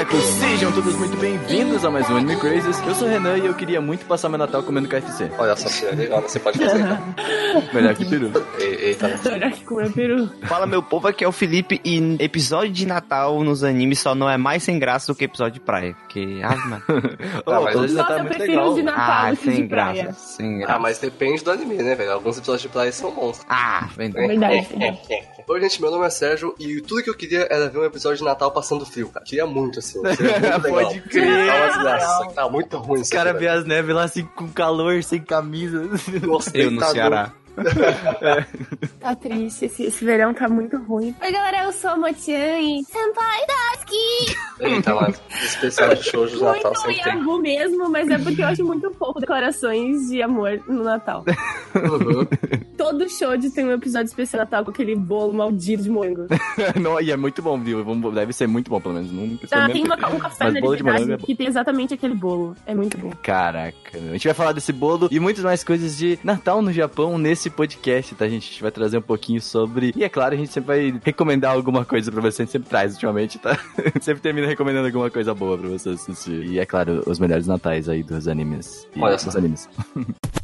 [0.00, 0.22] Otakus!
[0.24, 2.78] Sejam todos muito bem-vindos a mais um Anime Crazes.
[2.86, 5.30] Eu sou o Renan e eu queria muito passar meu Natal comendo KFC.
[5.38, 6.82] Olha só você pode fazer.
[6.82, 7.02] Tá?
[7.74, 8.30] Melhor que peru.
[8.58, 10.30] Eita, Melhor que comer peru.
[10.46, 14.28] Fala meu povo, aqui é o Felipe e episódio de Natal nos animes só não
[14.30, 15.94] é mais sem graça do que episódio de praia.
[15.94, 16.82] Porque, ah, mano.
[17.44, 18.68] Ô, mas mas já Nossa, tá eu muito prefiro legal.
[18.70, 20.02] os de Natal Ah, do que de sem praia.
[20.04, 20.78] graça, sem Ah, graça.
[20.80, 22.12] mas depende do anime, né, velho?
[22.12, 23.40] Alguns episódios de Play são bons.
[23.48, 24.68] Ah, vem É verdade.
[25.46, 28.18] Oi, gente, meu nome é Sérgio e tudo que eu queria era ver um episódio
[28.18, 29.24] de Natal passando frio, cara.
[29.26, 29.89] Queria muito, assim.
[29.98, 30.60] Muito legal.
[30.60, 31.46] Pode crer.
[31.46, 35.02] Tá uma desgraça, tá muito ruim Os caras vê as neves lá assim com calor,
[35.02, 35.88] sem camisa.
[36.22, 37.32] Nossa, Eu no deitador.
[39.00, 41.14] Tá triste, esse, esse verão tá muito ruim.
[41.22, 42.82] Oi, galera, eu sou a Motian e...
[42.84, 44.36] Senpai Daski!
[44.60, 45.14] Eita, mano.
[45.42, 47.16] Especial de show de Natal Muito sempre tem.
[47.16, 51.24] Yabu mesmo, mas é porque eu acho muito fofo declarações de amor no Natal.
[51.74, 52.26] Uhum.
[52.76, 56.26] Todo show de tem um episódio especial Natal com aquele bolo maldito de morango.
[56.80, 57.82] Não, e é muito bom, viu?
[58.12, 59.10] Deve ser muito bom, pelo menos.
[59.10, 61.26] Nunca Ah, tem uma, um café Mas na bolo de morango é liberdade bom.
[61.26, 62.54] que tem exatamente aquele bolo.
[62.66, 63.10] É muito bom.
[63.22, 67.18] Caraca, a gente vai falar desse bolo e muitas mais coisas de Natal no Japão
[67.18, 68.44] nesse podcast, tá, gente?
[68.44, 69.92] A gente vai trazer um pouquinho sobre.
[69.96, 72.68] E é claro, a gente sempre vai recomendar alguma coisa pra você, a gente sempre
[72.68, 73.58] traz ultimamente, tá?
[74.00, 76.44] sempre termina recomendando alguma coisa boa pra você assistir.
[76.46, 78.86] E é claro, os melhores natais aí dos animes.
[78.94, 79.26] E Olha só.
[79.26, 79.68] dos animes.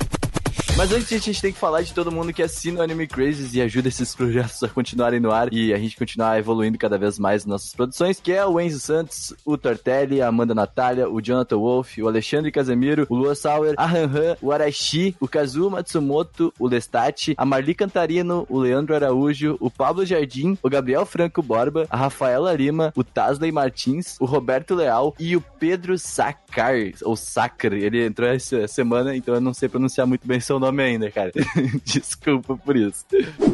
[0.76, 3.54] Mas antes a gente tem que falar de todo mundo que assina o Anime Crazes
[3.54, 7.18] e ajuda esses projetos a continuarem no ar e a gente continuar evoluindo cada vez
[7.18, 11.56] mais nossas produções, que é o Enzo Santos, o Tortelli, a Amanda Natália, o Jonathan
[11.56, 16.68] Wolf, o Alexandre Casemiro, o Lua Sauer, a Han o Arashi, o Kazuo Matsumoto, o
[16.68, 21.96] Lestat, a Marli Cantarino, o Leandro Araújo, o Pablo Jardim, o Gabriel Franco Borba, a
[21.96, 27.72] Rafaela Lima, o Tasley Martins, o Roberto Leal e o Pedro Sacar, ou Sacr.
[27.72, 31.32] Ele entrou essa semana, então eu não sei pronunciar muito bem seu nome ainda, cara.
[31.84, 33.04] Desculpa por isso.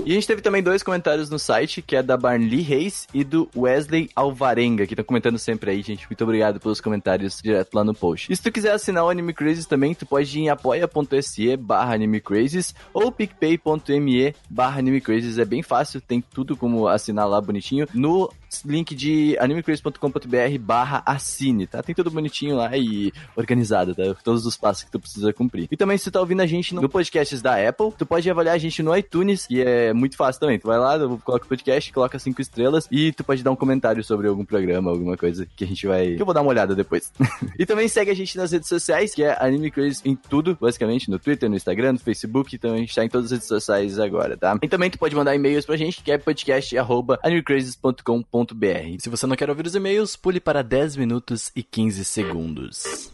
[0.05, 3.25] E a gente teve também dois comentários no site, que é da Barnley Reis e
[3.25, 6.09] do Wesley Alvarenga, que estão comentando sempre aí, gente.
[6.09, 8.33] Muito obrigado pelos comentários direto lá no post.
[8.33, 11.95] E se tu quiser assinar o Anime Crazes também, tu pode ir em apoia.se barra
[11.95, 15.39] Anime Crazes ou picpay.me barra Anime Crazes.
[15.39, 17.87] É bem fácil, tem tudo como assinar lá bonitinho.
[17.95, 18.31] No
[18.65, 21.83] link de animecraze.com.br barra assine, tá?
[21.83, 24.03] Tem tudo bonitinho lá e organizado, tá?
[24.23, 25.69] Todos os passos que tu precisa cumprir.
[25.71, 28.55] E também se tu tá ouvindo a gente no podcasts da Apple, tu pode avaliar
[28.55, 30.59] a gente no iTunes, que é muito fácil também.
[30.59, 34.03] Tu vai lá, coloca o podcast, coloca cinco estrelas e tu pode dar um comentário
[34.05, 36.15] sobre algum programa, alguma coisa que a gente vai...
[36.15, 37.13] que eu vou dar uma olhada depois.
[37.59, 39.73] e também segue a gente nas redes sociais, que é Anime
[40.05, 43.27] em tudo, basicamente, no Twitter, no Instagram, no Facebook, então a gente tá em todas
[43.27, 44.59] as redes sociais agora, tá?
[44.63, 48.42] E também tu pode mandar e-mails pra gente, que é podcast.animecrazes.com.br.
[48.99, 53.13] Se você não quer ouvir os e-mails, pule para 10 minutos e 15 segundos.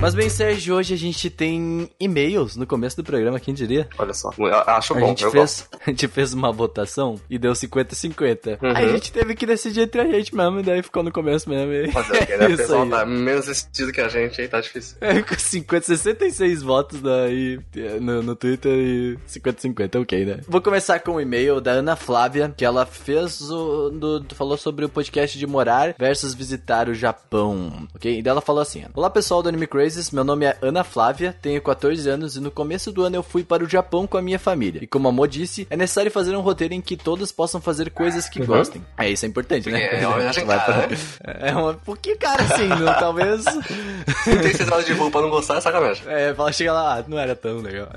[0.00, 3.86] Mas bem, Sérgio, hoje a gente tem e-mails no começo do programa, quem diria?
[3.98, 4.32] Olha só.
[4.38, 8.62] Eu acho A bom, gente, eu fez, a gente fez uma votação e deu 50-50.
[8.62, 8.72] Uhum.
[8.74, 11.50] Aí a gente teve que decidir entre a gente mesmo, e daí ficou no começo
[11.50, 11.70] mesmo.
[11.70, 11.92] E...
[11.92, 12.46] Fazer o quê, né?
[12.46, 12.90] O Isso pessoal aí.
[12.90, 14.96] tá menos assistido que a gente aí, tá difícil.
[15.02, 17.60] É, com 50, 66 votos daí
[18.00, 20.40] no, no Twitter e 50-50, ok, né?
[20.48, 23.90] Vou começar com o e-mail da Ana Flávia, que ela fez o.
[23.90, 28.18] Do, falou sobre o podcast de morar versus visitar o Japão, ok?
[28.18, 31.34] E daí ela falou assim: Olá pessoal do Anime Crazes, meu nome é Ana Flávia,
[31.42, 34.22] tenho 14 anos e no começo do ano eu fui para o Japão com a
[34.22, 34.78] minha família.
[34.82, 37.90] E como a Mo disse, é necessário fazer um roteiro em que todos possam fazer
[37.90, 38.84] coisas que gostem.
[38.96, 39.82] É, isso é importante, né?
[39.82, 40.16] É, é uma
[40.64, 40.88] pra-
[41.40, 43.44] É uma pouquinho cara, assim, não, talvez.
[44.24, 46.04] 36 horas de voo pra não gostar é sacanagem.
[46.06, 47.88] É, fala, chega lá, ah, não era tão legal.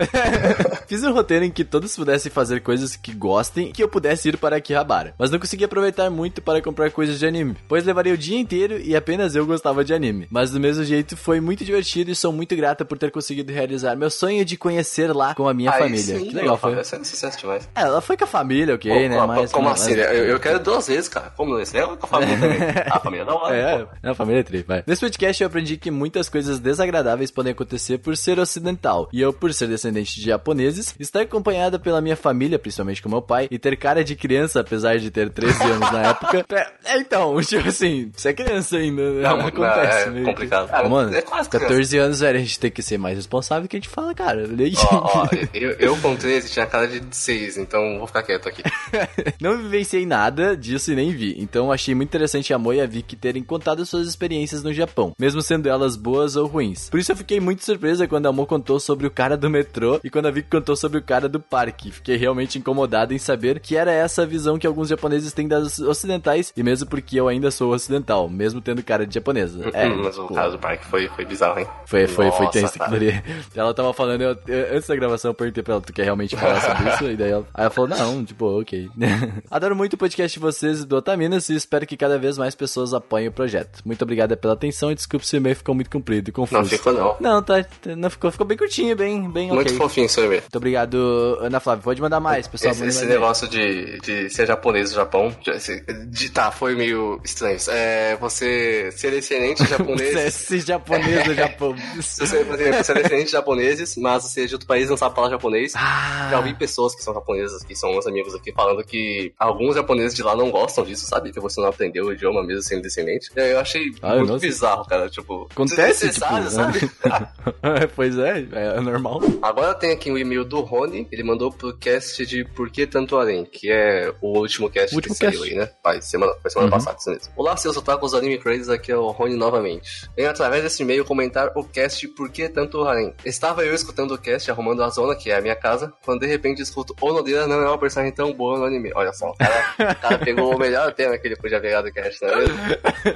[0.87, 4.29] Fiz um roteiro em que todos pudessem fazer coisas que gostem e que eu pudesse
[4.29, 5.13] ir para Akihabara.
[5.17, 8.79] Mas não consegui aproveitar muito para comprar coisas de anime, pois levaria o dia inteiro
[8.79, 10.27] e apenas eu gostava de anime.
[10.31, 13.95] Mas do mesmo jeito foi muito divertido e sou muito grata por ter conseguido realizar
[13.95, 16.19] meu sonho de conhecer lá com a minha Aí família.
[16.19, 16.73] sim, que legal, foi.
[16.79, 17.67] É sucesso demais.
[17.75, 19.17] É, ela foi com a família, ok, Pô, né?
[19.17, 19.93] pô, Mas, como mas- assim?
[19.93, 21.31] Eu, eu quero duas vezes, cara.
[21.35, 21.75] Como esse?
[21.77, 22.59] Eu com a família também.
[22.91, 23.55] A família da hora.
[23.55, 23.89] É, pô.
[24.03, 24.83] é a família tri, vai.
[24.85, 29.09] Nesse podcast eu aprendi que muitas coisas desagradáveis podem acontecer por ser ocidental.
[29.11, 33.21] E eu, por ser descendente de japoneses, estar acompanhada pela minha família, principalmente com meu
[33.21, 36.45] pai, e ter cara de criança, apesar de ter 13 anos na época.
[36.53, 40.07] É, é, então, tipo assim, você é criança ainda, Não, acontece.
[40.07, 40.69] é meio que- complicado.
[40.71, 43.67] Ah, mano, É quase 14 14 anos, velho, a gente tem que ser mais responsável
[43.67, 44.45] que a gente fala, cara.
[44.45, 44.73] Aí.
[44.91, 48.61] Ó, ó, eu, eu com 13 tinha cara de 6, então vou ficar quieto aqui.
[49.41, 52.85] Não vivenciei nada disso e nem vi, então achei muito interessante a Mo e a
[52.85, 56.89] Vicky terem contado suas experiências no Japão, mesmo sendo elas boas ou ruins.
[56.89, 59.99] Por isso eu fiquei muito surpresa quando a Mo contou sobre o cara do metrô
[60.03, 61.91] e quando a Vicky contou sobre o cara do parque.
[61.91, 66.53] Fiquei realmente incomodado em saber que era essa visão que alguns japoneses têm das ocidentais,
[66.55, 69.69] e mesmo porque eu ainda sou ocidental, mesmo tendo cara de japonesa.
[69.73, 71.62] É, mas o tipo, caso do parque foi, foi bizarro, hein?
[71.85, 72.95] Foi, foi, foi Nossa, tenso cara.
[72.95, 73.23] aquilo ali.
[73.55, 76.35] Ela tava falando, eu- eu- antes da gravação eu perguntei pra ela, tu quer realmente
[76.35, 77.03] falar sobre isso?
[77.11, 78.89] E daí ela, aí ela falou, não, tipo, ok.
[79.49, 82.55] Adoro muito o podcast de vocês e do Otaminas e espero que cada vez mais
[82.55, 83.81] pessoas apoiem o projeto.
[83.85, 86.61] Muito obrigada pela atenção e desculpe se o e-mail ficou muito comprido e confuso.
[86.61, 87.15] Não ficou, não.
[87.19, 90.41] Não, tá, não ficou, ficou bem curtinho, bem, bem Muito fofinho seu e-mail.
[90.41, 91.83] Muito obrigado, Ana Flávia.
[91.83, 92.71] Pode mandar mais, pessoal.
[92.71, 97.19] Esse, esse negócio de, de ser japonês no Japão, de, esse- de- tá, foi meio
[97.23, 97.57] estranho.
[97.69, 100.15] É, você ser descendente de Você é japonês.
[100.15, 101.52] esse japonês do Japão.
[102.01, 104.87] Se você, por exemplo, você é descendente de japoneses, mas você é de outro país
[104.87, 105.73] e não sabe falar japonês.
[105.75, 109.75] Ah, Já ouvi pessoas que são japonesas, que são meus amigos aqui, falando que alguns
[109.75, 111.31] japoneses de lá não gostam disso, sabe?
[111.31, 113.29] Que você não aprendeu o idioma mesmo sendo descendente.
[113.37, 114.45] Aí eu achei Ah, muito nossa.
[114.45, 115.09] bizarro, cara.
[115.09, 116.91] Tipo, Acontece, tipo, desnecessário, sabe?
[117.95, 119.21] pois é, é normal.
[119.41, 123.17] Agora tem aqui um e-mail do Rony, ele mandou pro cast de Por que Tanto
[123.17, 125.51] Além, que é o último cast O último que saiu cast.
[125.51, 125.69] aí, né?
[125.83, 126.77] Faz semana, foi semana Uhum.
[126.77, 127.33] passada, isso mesmo.
[127.35, 130.09] Olá, seus otakus anime crazes, aqui é o Rony novamente.
[130.15, 133.13] Venho através desse e-mail comentar o cast Por que Tanto Além.
[133.25, 136.27] Estava eu escutando o cast arrumando a zona, que é a minha casa, quando de
[136.27, 138.91] repente escuto Onodeira não é uma personagem tão boa no anime.
[138.95, 141.91] Olha só, o cara, o cara pegou o melhor tema que ele podia pegar do
[141.91, 142.57] cast, não é mesmo?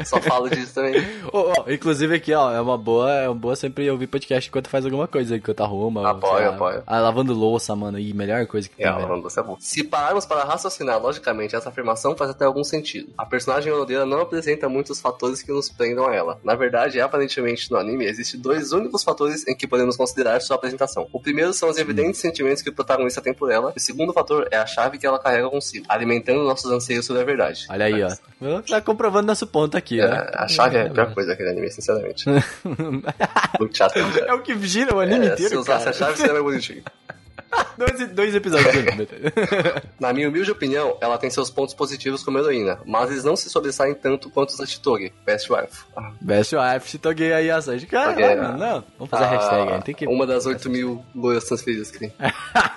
[0.06, 0.96] Só falo disso também.
[1.32, 4.70] Ó, ó, inclusive aqui, ó, é uma boa, é uma boa sempre ouvir podcast enquanto
[4.70, 6.02] faz alguma coisa, enquanto arruma.
[6.02, 6.84] lá, apoio.
[6.86, 9.58] Ah, lavando louça, mano, e melhor coisa que tem, É, falando você é bom.
[9.60, 13.12] Se pararmos para raciocinar logicamente, essa afirmação faz até algum sentido.
[13.18, 16.40] A personagem Onodeira não apresenta muitos fatores que nos prendam a ela.
[16.44, 21.08] Na verdade, aparentemente no anime, existem dois únicos fatores em que podemos considerar sua apresentação.
[21.14, 23.72] O primeiro são os evidentes sentimentos que o protagonista tem por ela.
[23.76, 27.22] E o segundo fator é a chave que ela carrega consigo, alimentando nossos anseios sobre
[27.22, 27.66] a verdade.
[27.70, 28.62] Olha aí, ó.
[28.62, 30.28] Tá comprovando nosso ponto aqui, É, né?
[30.34, 32.26] a chave é a pior coisa daquele anime, sinceramente.
[33.60, 33.98] Muito chato.
[33.98, 35.90] É o que gira o anime É, inteiro, se usasse cara.
[35.90, 36.84] a chave, seria mais bonitinho.
[37.78, 39.08] dois, dois episódios anime.
[40.00, 43.50] Na minha humilde opinião, ela tem seus pontos positivos como heroína, mas eles não se
[43.50, 45.86] sobressaem tanto quanto os da Chitoge, Best Wife.
[45.96, 47.86] Ah, Best Wife, Shitoge aí, a Sanji.
[47.86, 48.84] Cara, Toguei, não, não.
[48.98, 49.82] Vamos fazer a ah, hashtag aí.
[49.84, 50.08] Tem que...
[50.08, 52.14] Uma das 8 mil loiras transferidas que tem.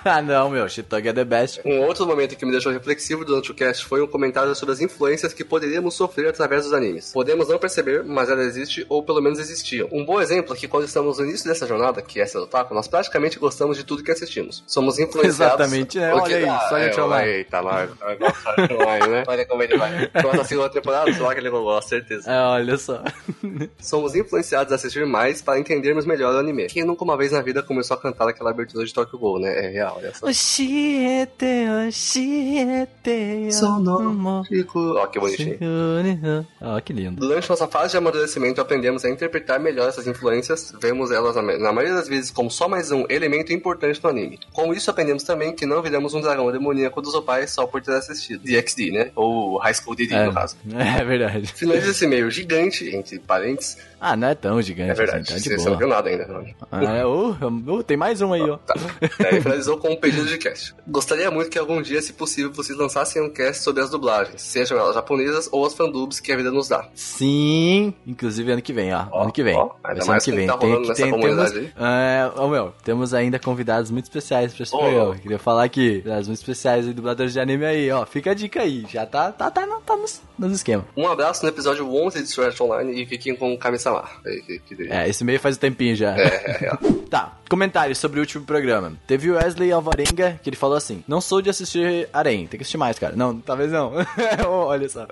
[0.03, 0.67] Ah, não, meu.
[0.67, 1.61] Shitoge é the best.
[1.65, 4.81] Um outro momento que me deixou reflexivo durante o cast foi um comentário sobre as
[4.81, 7.11] influências que poderíamos sofrer através dos animes.
[7.11, 9.87] Podemos não perceber, mas ela existe ou pelo menos existiam.
[9.91, 12.47] Um bom exemplo é que quando estamos no início dessa jornada, que é essa do
[12.47, 14.63] Taco, nós praticamente gostamos de tudo que assistimos.
[14.71, 15.59] Somos influenciados.
[15.65, 16.11] Exatamente, né?
[16.11, 17.29] Porque- Olha aí, ah, Sword é, Art Online.
[17.29, 19.23] Eita, lá, Sword Art Online, né?
[19.27, 20.09] Olha como ele vai.
[20.23, 22.31] Nossa, a segunda temporada, lá que ele não gosta, certeza.
[22.31, 23.03] É, olha só.
[23.81, 26.67] Somos influenciados a assistir mais para entendermos melhor o anime.
[26.67, 29.65] Quem nunca uma vez na vida começou a cantar aquela abertura de Tokyo Ghoul, né?
[29.65, 30.25] É real, olha só.
[30.25, 31.45] Oshiete,
[31.89, 33.49] oshiete,
[34.47, 34.79] Fico...
[34.97, 35.57] Ó, que bonitinho.
[36.61, 37.19] Ó, que lindo.
[37.19, 41.73] Durante nossa fase de amadurecimento, aprendemos a interpretar melhor essas influências, vemos elas, na na
[41.73, 44.39] maioria das vezes, como só mais um elemento importante no anime.
[44.53, 47.93] Com isso, aprendemos também que não viramos um dragão demoníaco dos opais só por ter
[47.93, 48.43] assistido.
[48.43, 49.11] DxD, né?
[49.15, 50.57] Ou High School DD, É, no caso.
[50.75, 51.47] é verdade.
[51.53, 53.77] Finaliza esse e-mail gigante, entre parênteses.
[53.99, 56.25] Ah, não é tão gigante É verdade, assim, tá você não viu nada ainda.
[56.25, 56.45] Não.
[56.71, 58.57] Ah, é, uh, tem mais um aí, ó.
[58.57, 58.73] Tá.
[59.19, 60.73] Daí finalizou com um pedido de cast.
[60.87, 64.77] Gostaria muito que algum dia, se possível, vocês lançassem um cast sobre as dublagens, sejam
[64.77, 66.89] elas japonesas ou as fandubs que a vida nos dá.
[66.95, 69.05] Sim, inclusive ano que vem, ó.
[69.11, 69.55] Ó, ano que vem.
[69.55, 70.47] ó, ainda mais ano que vem.
[70.47, 74.79] tá Tem, tem, temos, é, ô meu, temos ainda convidados muito especiais pra esse Ô,
[74.79, 75.15] programa.
[75.15, 78.05] Queria falar aqui, das muito especiais e dubladores de anime aí, ó.
[78.05, 80.85] Fica a dica aí, já tá, tá, tá, tá nos, nos esquemas.
[80.97, 84.03] Um abraço no episódio 11 de Sword Online e fiquem com o Kami-sama.
[84.89, 86.17] É, esse meio faz um tempinho já.
[86.17, 87.01] É, é, é.
[87.11, 88.93] Tá, comentários sobre o último programa.
[89.05, 92.63] Teve o Wesley Alvarenga, que ele falou assim: Não sou de assistir Arém, tem que
[92.63, 93.17] assistir mais, cara.
[93.17, 93.91] Não, talvez não.
[94.47, 95.05] Olha só.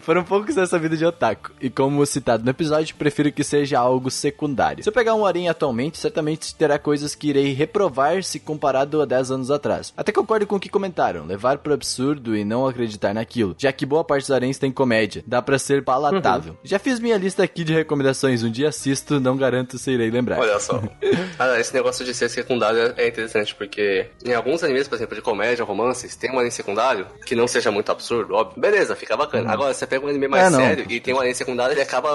[0.00, 1.52] Foram poucos dessa vida de otaku.
[1.58, 4.84] E como citado no episódio, prefiro que seja algo secundário.
[4.84, 8.38] Se eu pegar um Arém atualmente, certamente terá coisas que irei reprovar se
[8.76, 9.92] comparado a 10 anos atrás.
[9.96, 13.54] Até concordo com o que comentaram: levar pro absurdo e não acreditar naquilo.
[13.58, 16.56] Já que boa parte dos Aréns tem comédia, dá pra ser palatável.
[16.62, 18.42] Já fiz minha lista aqui de recomendações.
[18.42, 20.38] Um dia assisto, não garanto se irei lembrar.
[20.38, 20.82] Olha só.
[21.38, 25.20] Ah, esse negócio de ser secundário é interessante, porque em alguns animes, por exemplo, de
[25.20, 28.58] comédia, romances, tem um anime secundário que não seja muito absurdo, óbvio.
[28.60, 29.52] Beleza, fica bacana.
[29.52, 32.08] Agora, você pega um anime mais É, sério e tem um anime secundário, ele acaba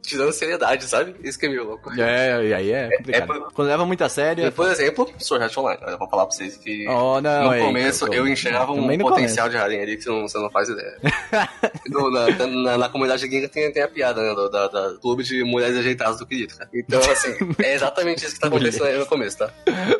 [0.00, 1.14] tirando seriedade, sabe?
[1.22, 1.92] Isso que é meio louco.
[2.00, 3.22] É, e aí é complicado.
[3.22, 5.80] é por- Quando leva muito a sério, é Por exemplo, Sword Art Online.
[6.02, 9.48] Vou falar pra vocês que Oh, não, no ei, começo como- eu enxergava um potencial
[9.48, 10.98] de harem ali que você não, você não faz ideia.
[11.88, 14.34] No- na, na, na comunidade gringa tem, tem a piada, né?
[14.34, 16.68] Do da, da clube de mulheres ajeitadas do querido, cara.
[16.74, 19.50] Então, assim, é exatamente isso que tá acontecendo aí no começo, tá?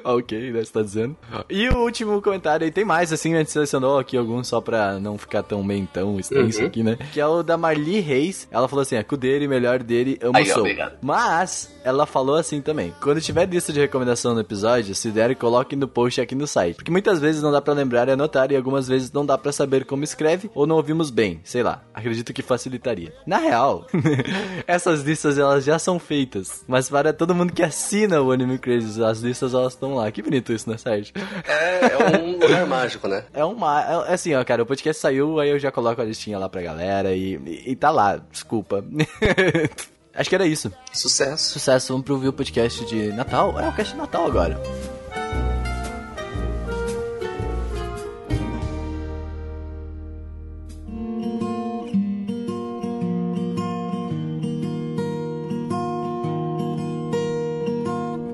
[0.05, 1.17] ok, né, você tá dizendo.
[1.51, 4.99] E o último comentário aí, tem mais, assim, a gente selecionou aqui alguns só pra
[4.99, 6.67] não ficar tão mentão extenso Uhum.
[6.67, 6.99] aqui, né?
[7.13, 8.49] Que é o da Marli Reis.
[8.51, 10.65] Ela falou assim, é cu dele, melhor dele, amo Aí, sou.
[11.01, 15.77] Mas, ela falou assim também, quando tiver lista de recomendação no episódio, se der, coloque
[15.77, 16.77] no post aqui no site.
[16.77, 19.53] Porque muitas vezes não dá pra lembrar e anotar, e algumas vezes não dá pra
[19.53, 21.83] saber como escreve, ou não ouvimos bem, sei lá.
[21.95, 23.13] Acredito que facilitaria.
[23.27, 23.87] Na real,
[24.67, 29.03] essas listas elas já são feitas, mas para todo mundo que assina o Anime Crazy,
[29.03, 30.11] as listas elas estão lá.
[30.11, 31.15] Que bonito isso, né, Sérgio?
[31.47, 33.25] É, é um lugar mágico, né?
[33.33, 33.83] É uma.
[33.83, 36.49] É, é assim, ó, cara, o podcast saiu, aí eu já coloco a listinha lá
[36.49, 38.85] pra galera e, e, e tá lá, desculpa.
[40.15, 40.71] Acho que era isso.
[40.93, 41.53] Sucesso.
[41.53, 43.59] Sucesso, vamos pro ouvir o podcast de Natal.
[43.59, 44.61] É o cast de Natal agora.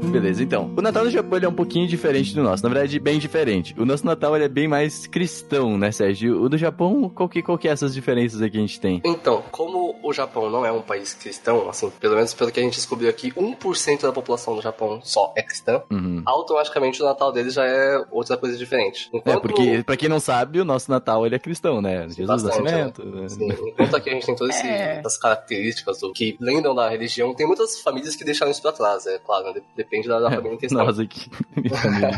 [0.09, 0.71] Beleza, então.
[0.77, 2.62] O Natal no Japão ele é um pouquinho diferente do nosso.
[2.62, 3.75] Na verdade, bem diferente.
[3.79, 6.43] O nosso Natal ele é bem mais cristão, né, Sérgio?
[6.43, 9.00] O do Japão, qual que, qual que é essas diferenças aí que a gente tem?
[9.05, 12.62] Então, como o Japão não é um país cristão, assim, pelo menos pelo que a
[12.62, 16.23] gente descobriu aqui, 1% da população do Japão só é cristã, Uhum.
[16.25, 19.11] automaticamente o Natal deles já é outra coisa diferente.
[19.12, 22.02] É, Enquanto- porque, pra quem não sabe, o nosso Natal ele é cristão, né?
[22.09, 23.05] Jesus Bastante, Nascimento.
[23.05, 23.28] né?
[23.28, 24.99] Sim, enquanto aqui a gente tem todas esse- É.
[24.99, 29.07] essas características do que lembram da religião, tem muitas famílias que deixaram isso pra trás,
[29.07, 29.61] é claro, né?
[29.76, 30.85] depende da, da família em questão.
[30.85, 31.31] Nós aqui.
[31.57, 32.11] Minha família.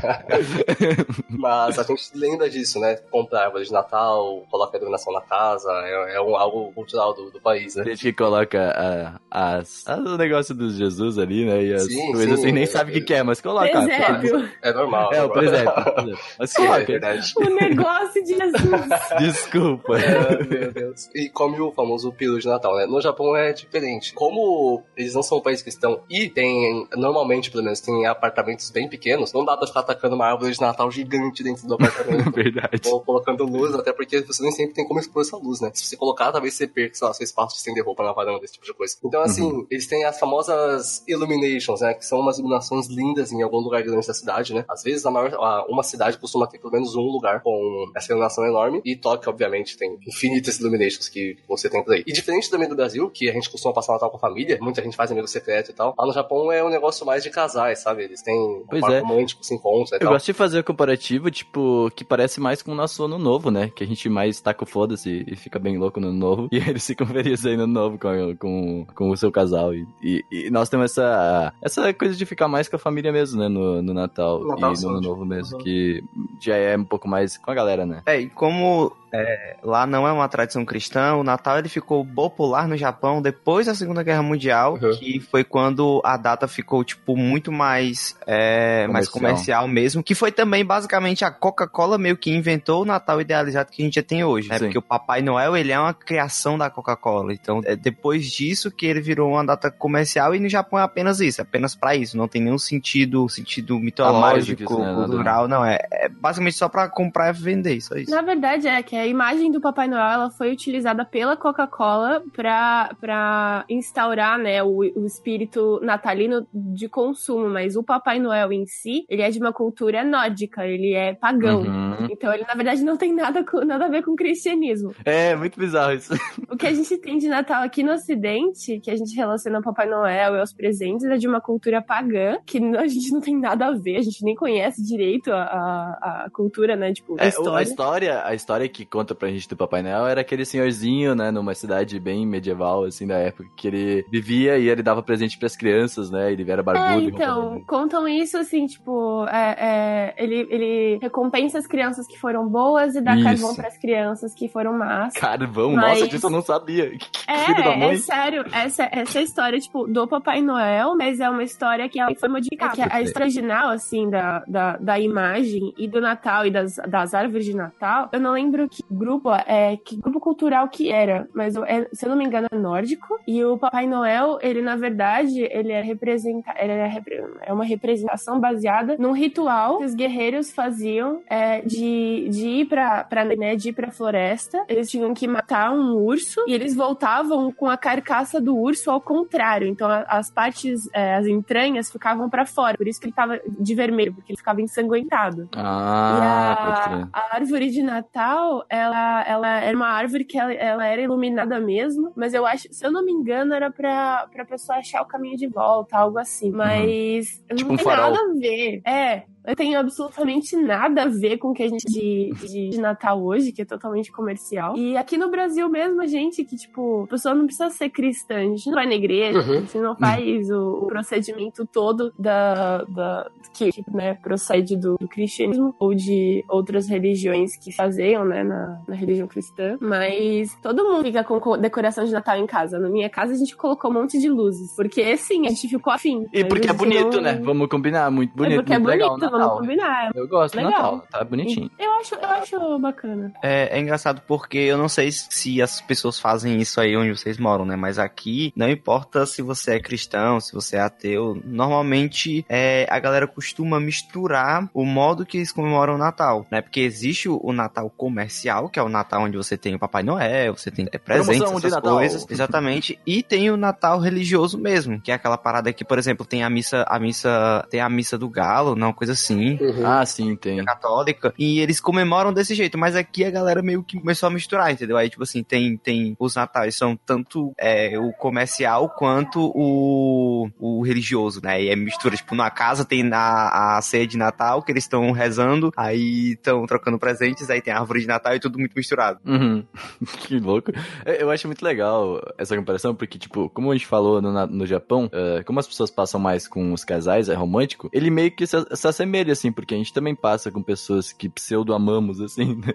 [1.28, 2.96] Mas a gente lembra disso, né?
[3.10, 7.30] Comprar árvore de Natal, coloca a iluminação na casa, é, é um, algo cultural do,
[7.30, 7.90] do país, A né?
[7.90, 11.62] gente que coloca a, as, as- o negócio dos Jesus ali, né?
[11.64, 12.44] E as Sim, coisas sim.
[12.46, 13.68] assim, nem sabe o que, que é, mas coloca.
[13.70, 14.48] Presépio.
[14.62, 15.12] É normal.
[15.12, 15.38] É, o normal.
[15.38, 15.70] presépio.
[15.70, 16.18] o presépio.
[16.38, 16.84] Mas É, coloca.
[16.84, 17.32] verdade.
[17.36, 18.90] O negócio de Jesus.
[19.18, 19.98] Desculpa.
[19.98, 21.08] É, meu Deus.
[21.14, 22.86] E come o famoso peru de Natal, né?
[22.86, 24.12] No Japão é diferente.
[24.14, 28.88] Como eles não são um país cristão e tem, normalmente, pelo menos, tem apartamentos bem
[28.88, 32.30] pequenos, não dá pra ficar atacando uma árvore de Natal gigante dentro do apartamento.
[32.34, 32.80] Verdade.
[32.86, 35.70] Ou colocando luz, até porque você nem sempre tem como expor essa luz, né?
[35.74, 38.54] Se você colocar, talvez você perca, sei lá, seu espaço estender roupa na varanda, esse
[38.54, 38.96] tipo de coisa.
[39.04, 41.94] Então, assim, eles têm as famosas illuminations, né?
[41.94, 44.64] Que são umas iluminações lindas em algum lugar grande da cidade, né?
[44.68, 48.10] Às vezes, a maior, a- uma cidade costuma ter pelo menos um lugar com essa
[48.12, 48.80] iluminação enorme.
[48.84, 52.02] E Tóquio, obviamente, tem infinitas illuminations que você tem por aí.
[52.06, 54.82] E diferente também do Brasil, que a gente costuma passar Natal com a família, muita
[54.82, 55.94] gente faz amigo secreto e tal.
[55.98, 58.04] Lá no Japão é um negócio mais de casais, sabe?
[58.04, 59.00] Eles têm um Pois é.
[59.00, 60.12] romântico, se encontram e Eu tal.
[60.12, 63.70] gosto de fazer o comparativo, tipo, que parece mais com o nosso ano novo, né?
[63.74, 66.48] Que a gente mais taca o foda-se e fica bem louco no ano novo.
[66.52, 69.74] E eles ficam felizes ano novo com, com, com o seu casal.
[69.74, 73.40] E, e, e nós temos essa, essa coisa de ficar mais com a família mesmo,
[73.40, 73.48] né?
[73.48, 75.58] No, no Natal, Natal, e no ano novo mesmo.
[75.58, 75.64] Uhum.
[75.64, 76.04] Que
[76.40, 78.02] já é um pouco mais com a galera, né?
[78.06, 82.68] É, e como é, lá não é uma tradição cristã, o Natal ele ficou popular
[82.68, 84.96] no Japão depois da Segunda Guerra Mundial, Uhum.
[84.98, 89.62] que foi quando a data ficou, tipo, muito mais, é, mais Comercial.
[89.62, 93.82] comercial mesmo, que foi também, basicamente, a Coca-Cola meio que inventou o Natal idealizado que
[93.82, 94.58] a gente já tem hoje, né?
[94.58, 94.64] Sim.
[94.66, 98.86] Porque o Papai Noel, ele é uma criação da Coca-Cola, então é depois disso que
[98.86, 102.16] ele virou uma data comercial e no Japão é apenas isso, é apenas pra isso,
[102.16, 104.94] não tem nenhum sentido, sentido mitológico, isso, né?
[104.94, 108.10] Cultural, não, é, é basicamente só pra comprar e vender, só isso.
[108.10, 113.64] Na verdade, é que a imagem do Papai Noel ela foi utilizada pela Coca-Cola pra
[113.68, 119.22] instaurar né, o, o espírito natalino de consumo, mas o Papai Noel em si, ele
[119.22, 121.62] é de uma cultura nórdica, ele é pagão.
[121.62, 122.08] Uhum.
[122.10, 124.94] Então ele, na verdade, não tem nada, com- nada a ver com cristianismo.
[125.04, 126.12] É, muito bizarro isso.
[126.50, 129.62] O que a gente tem de Natal aqui no Ocidente, que a gente relaciona ao
[129.62, 133.38] Papai Noel e aos presentes, é de uma cultura pagã, que a gente não tem
[133.38, 136.92] nada a ver, a gente nem conhece direito a, a, a cultura, né?
[136.92, 137.58] Tipo, a É, história.
[137.58, 141.30] a história, a história que conta pra gente do Papai Noel era aquele senhorzinho, né,
[141.30, 145.56] numa cidade bem medieval, assim, da época, que ele vivia e ele dava presente pras
[145.56, 147.08] crianças, né, ele era É, barbudo.
[147.08, 152.94] então, contam isso assim, tipo, é, é, ele, ele recompensa as crianças que foram boas
[152.96, 153.24] e dá Isso.
[153.24, 155.14] carvão pras crianças que foram más.
[155.14, 156.90] Carvão, Mas- nossa, disso eu não sabia.
[156.90, 161.30] Que, que É, é sério, essa, essa é história, tipo, do Papai Noel, mas é
[161.30, 162.74] uma história que ela foi modificada.
[162.74, 167.14] Que a história original, assim, da, da, da imagem e do Natal e das, das
[167.14, 171.56] árvores de Natal, eu não lembro que grupo, é, que grupo cultural que era, mas
[171.56, 175.40] é, se eu não me engano é nórdico, e o Papai Noel, ele, na verdade,
[175.50, 177.02] ele é representa, ele é,
[177.42, 183.04] é uma representação baseada num ritual que os guerreiros faziam é, de, de ir pra,
[183.04, 187.50] pra, né, de ir pra floresta, eles tinham que matar um urso, e eles voltavam
[187.52, 189.66] com a carcaça do urso ao contrário.
[189.66, 192.76] Então a- as partes, é, as entranhas ficavam pra fora.
[192.76, 195.48] Por isso que ele tava de vermelho, porque ele ficava ensanguentado.
[195.56, 200.86] Ah, e a, a árvore de Natal, ela, ela era uma árvore que ela, ela
[200.86, 204.78] era iluminada mesmo, mas eu acho, se eu não me engano, era pra, pra pessoa
[204.78, 206.50] achar o caminho de volta, algo assim.
[206.52, 208.12] Mas Tipo não um tem farol.
[208.12, 208.80] nada a ver.
[208.86, 209.24] É.
[209.46, 213.22] Eu tenho absolutamente nada a ver com o que a gente de, de, de Natal
[213.22, 214.76] hoje, que é totalmente comercial.
[214.76, 218.36] E aqui no Brasil mesmo, a gente que, tipo, a pessoa não precisa ser cristã,
[218.36, 219.44] a gente não vai na igreja, Uhum.
[219.56, 225.08] a gente não faz o, o procedimento todo da, da que, né, procede do, do
[225.08, 229.76] cristianismo ou de outras religiões que se baseiam, né, na, na religião cristã.
[229.80, 232.78] Mas todo mundo fica com co- decoração de Natal em casa.
[232.78, 235.92] Na minha casa a gente colocou um monte de luzes, porque sim, a gente ficou
[235.92, 236.26] afim.
[236.32, 237.40] E porque é bonito, não- né?
[237.42, 238.52] Vamos combinar, muito bonito.
[238.52, 239.48] é porque é muito legal, bonito, Natal.
[239.48, 240.10] vamos combinar.
[240.14, 240.96] Eu gosto do Legal.
[240.96, 241.70] Natal, tá bonitinho.
[241.78, 243.32] Eu acho, eu acho bacana.
[243.42, 247.38] É, é engraçado porque eu não sei se as pessoas fazem isso aí onde vocês
[247.38, 247.76] moram, né?
[247.76, 252.98] Mas aqui, não importa se você é cristão, se você é ateu, normalmente é, a
[252.98, 256.60] galera costuma misturar o modo que eles comemoram o Natal, né?
[256.60, 260.56] Porque existe o, Natal comercial, que é o Natal onde você tem o Papai Noel,
[260.56, 262.26] você tem é, presentes, Promoção essas coisas.
[262.30, 262.98] Exatamente.
[263.06, 266.50] E tem o Natal religioso mesmo, que é aquela parada que, por exemplo, tem a
[266.50, 269.86] missa, a missa, tem a missa do galo, não, coisa assim Uhum.
[269.86, 270.64] Ah, sim, tem.
[270.64, 274.70] católica e eles comemoram desse jeito, mas aqui a galera meio que começou a misturar,
[274.70, 274.96] entendeu?
[274.96, 280.82] Aí, tipo assim, tem, tem os natais são tanto é, o comercial quanto o, o
[280.82, 281.62] religioso, né?
[281.62, 285.10] E é mistura, tipo, na casa tem a, a ceia de Natal que eles estão
[285.12, 289.20] rezando, aí estão trocando presentes, aí tem a árvore de Natal e tudo muito misturado.
[289.24, 289.64] Uhum.
[290.20, 290.72] que louco.
[291.04, 294.66] Eu eu acho muito legal essa comparação, porque, tipo, como a gente falou no, no
[294.66, 298.46] Japão, eh, como as pessoas passam mais com os casais, é romântico, ele meio que
[298.46, 302.54] se, se assemelha, assim, porque a gente também passa com pessoas que pseudo-amamos, assim.
[302.64, 302.72] né?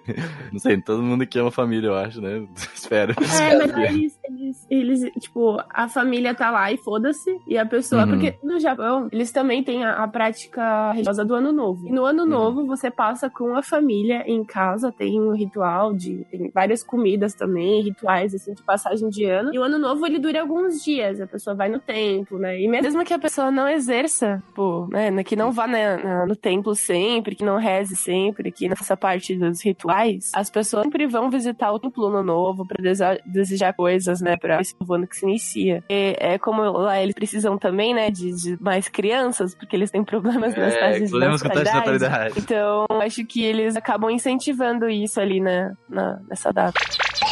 [0.51, 2.45] Não sei, todo mundo que ama família, eu acho, né?
[2.73, 3.13] Espero.
[3.13, 7.39] É, mas eles, eles, eles, tipo, a família tá lá e foda-se.
[7.47, 8.03] E a pessoa.
[8.03, 8.09] Uhum.
[8.09, 11.87] Porque no Japão, eles também têm a, a prática religiosa do ano novo.
[11.87, 12.29] E no ano Uhum.
[12.29, 16.25] novo, você passa com a família em casa, tem um ritual de.
[16.29, 19.53] Tem várias comidas também, rituais, assim, de passagem de ano.
[19.53, 21.21] E o ano novo, ele dura alguns dias.
[21.21, 22.59] A pessoa vai no templo, né?
[22.59, 25.23] E mesmo que a pessoa não exerça, pô, né?
[25.23, 29.35] Que não vá na- na- no templo sempre, que não reze sempre, que nessa parte
[29.35, 34.21] dos rituais, as pessoas sempre vão visitar o templo no novo pra desa- desejar coisas,
[34.21, 34.35] né?
[34.37, 35.83] Pra esse novo ano que se inicia.
[35.89, 38.09] E é como lá eles precisam também, né?
[38.09, 41.77] De, de mais crianças, porque eles têm problemas nas É, taxas problemas de natalidade.
[41.77, 42.33] natalidade.
[42.39, 46.79] Então, acho que eles acabam incentivando isso ali na, na- nessa data.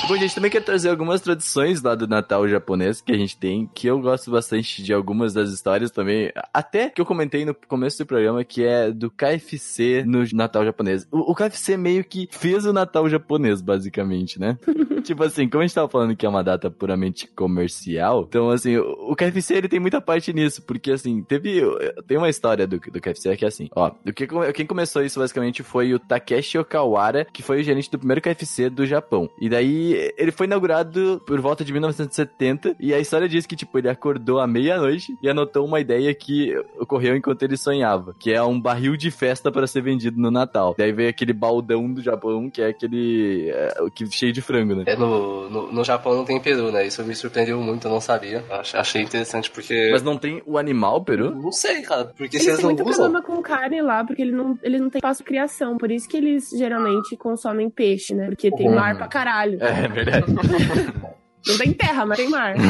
[0.05, 3.69] Bom, gente também quer trazer algumas tradições lá do Natal japonês que a gente tem,
[3.73, 6.31] que eu gosto bastante de algumas das histórias também.
[6.53, 11.07] Até que eu comentei no começo do programa, que é do KFC no Natal japonês.
[11.09, 14.57] O, o KFC meio que fez o Natal japonês, basicamente, né?
[15.03, 18.77] tipo assim, como a gente tava falando que é uma data puramente comercial, então assim,
[18.77, 21.61] o, o KFC ele tem muita parte nisso, porque assim, teve.
[22.07, 25.19] Tem uma história do, do KFC que é assim, ó, o que, quem começou isso
[25.19, 29.29] basicamente foi o Takeshi Okawara, que foi o gerente do primeiro KFC do Japão.
[29.39, 33.77] E daí ele foi inaugurado por volta de 1970, e a história diz que, tipo,
[33.77, 38.41] ele acordou à meia-noite e anotou uma ideia que ocorreu enquanto ele sonhava, que é
[38.43, 40.75] um barril de festa para ser vendido no Natal.
[40.77, 43.49] Daí veio aquele baldão do Japão, que é aquele.
[43.49, 44.83] é, o que cheio de frango, né?
[44.87, 46.85] É, no, no, no Japão não tem peru, né?
[46.87, 48.43] Isso me surpreendeu muito, eu não sabia.
[48.49, 49.89] Ach- Achei interessante porque.
[49.91, 51.31] Mas não tem o animal, Peru?
[51.31, 52.05] Não sei, cara.
[52.05, 53.11] Porque Eles se eles têm não muito usam.
[53.11, 55.77] problema com carne lá, porque ele não, eles não têm espaço criação.
[55.77, 58.27] Por isso que eles geralmente consomem peixe, né?
[58.27, 58.75] Porque tem Uhum.
[58.75, 59.57] mar pra caralho.
[59.61, 60.25] É, verdade.
[61.45, 62.55] Não tem terra, mas tem mar.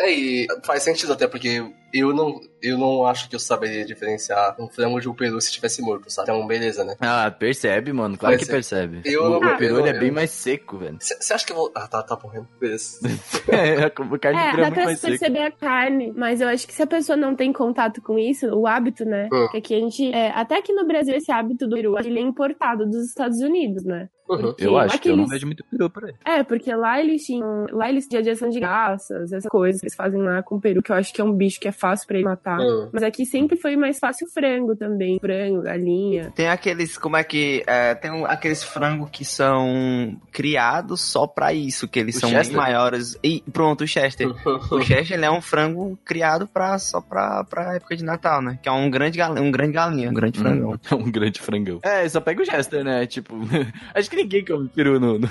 [0.00, 1.60] É, e faz sentido até porque
[1.92, 5.48] eu não, eu não acho que eu saberia diferenciar um frango de um peru se
[5.48, 6.30] estivesse morto, sabe?
[6.30, 6.94] Então, beleza, né?
[7.00, 8.16] ah, percebe, mano.
[8.16, 9.02] Claro Mas que percebe.
[9.04, 10.98] eu o, não- o peru é bem mais seco, velho.
[11.00, 11.72] Você acha que eu vou.
[11.74, 12.46] Ah, tá, tá morrendo.
[12.60, 13.00] Beleza.
[13.48, 16.66] É, a carne de É, é dá muito pra perceber a carne, mas eu acho
[16.66, 19.24] que se a pessoa não tem contato com isso, o hábito, né?
[19.24, 19.28] Hum.
[19.46, 20.12] Porque aqui a gente.
[20.14, 23.84] é, até aqui no Brasil, esse hábito do peru, ele é importado dos Estados Unidos,
[23.84, 24.08] né?
[24.28, 24.38] Uhum.
[24.42, 26.14] Porque Eu acho que eu não vejo muito peru por aí.
[26.24, 27.66] É, porque lá eles tinham.
[27.72, 30.60] Lá eles tinham de ação de graças, essa coisa que eles fazem lá com o
[30.60, 32.58] peru, que eu acho que é um bicho que é fácil pra ele matar.
[32.60, 32.88] Hum.
[32.92, 35.18] Mas aqui sempre foi mais fácil o frango também.
[35.20, 36.32] Frango, galinha.
[36.34, 37.62] Tem aqueles, como é que.
[37.66, 42.30] é, tem um- aqueles frangos que são criados só pra isso, que eles O são
[42.30, 42.56] Chester?
[42.56, 43.18] maiores.
[43.22, 44.28] E pronto, o Chester.
[44.70, 48.58] O Chester ele é um frango criado pra, só pra, pra época de Natal, né?
[48.62, 50.72] Que é um grande, gal, um grande galinha, um grande frangão.
[50.72, 51.78] Hum, um grande frangão.
[51.82, 53.06] É, só pega o Jester, né?
[53.06, 53.34] Tipo,
[53.94, 55.18] acho que ninguém come peru no.
[55.18, 55.30] no-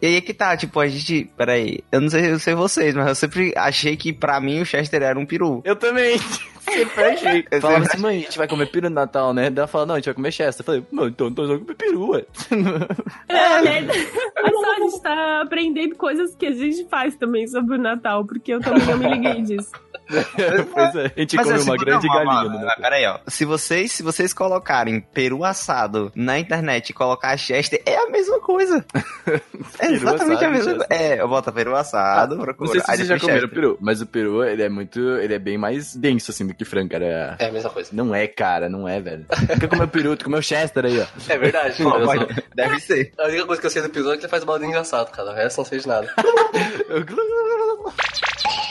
[0.00, 1.30] E aí é que tá, tipo, a gente.
[1.36, 4.66] Peraí, eu não sei, eu sei vocês, mas eu sempre achei que pra mim o
[4.66, 5.60] Chester era um peru.
[5.64, 6.18] Eu também.
[6.64, 7.60] Sempre achei.
[7.60, 9.50] Falava assim, mãe, a gente vai comer peru no Natal, né?
[9.50, 10.62] Daí ela fala, não, a gente vai comer chester.
[10.62, 12.24] Eu falei, não, então, então nós vamos comer peru, ué.
[13.28, 13.88] É, né?
[14.36, 18.24] Olha só, a gente tá aprendendo coisas que a gente faz também sobre o Natal,
[18.24, 19.72] porque eu também não me liguei disso.
[20.72, 22.82] pois é, a gente Mas come assim, uma grande não, galinha mano, Natal.
[22.82, 23.18] Peraí, ó.
[23.26, 28.40] Se vocês, se vocês colocarem peru assado na internet e colocar Chester, é a mesma
[28.40, 28.84] coisa.
[29.78, 30.86] é exatamente a mesma coisa.
[30.90, 32.70] É, eu boto peru assado, Não procura.
[32.70, 35.38] sei se aí vocês já comeram peru, mas o peru, ele é muito, ele é
[35.38, 37.36] bem mais denso, assim, do que frango, cara.
[37.38, 37.90] É a mesma coisa.
[37.92, 39.26] Não é, cara, não é, velho.
[39.58, 41.06] Quer comer peru, tu comeu chester aí, ó.
[41.28, 41.76] É verdade.
[41.82, 41.92] Só.
[42.54, 43.12] Deve ser.
[43.18, 45.30] A única coisa que eu sei do episódio é que ele faz balde engraçado, cara.
[45.30, 46.12] O resto não sei de nada.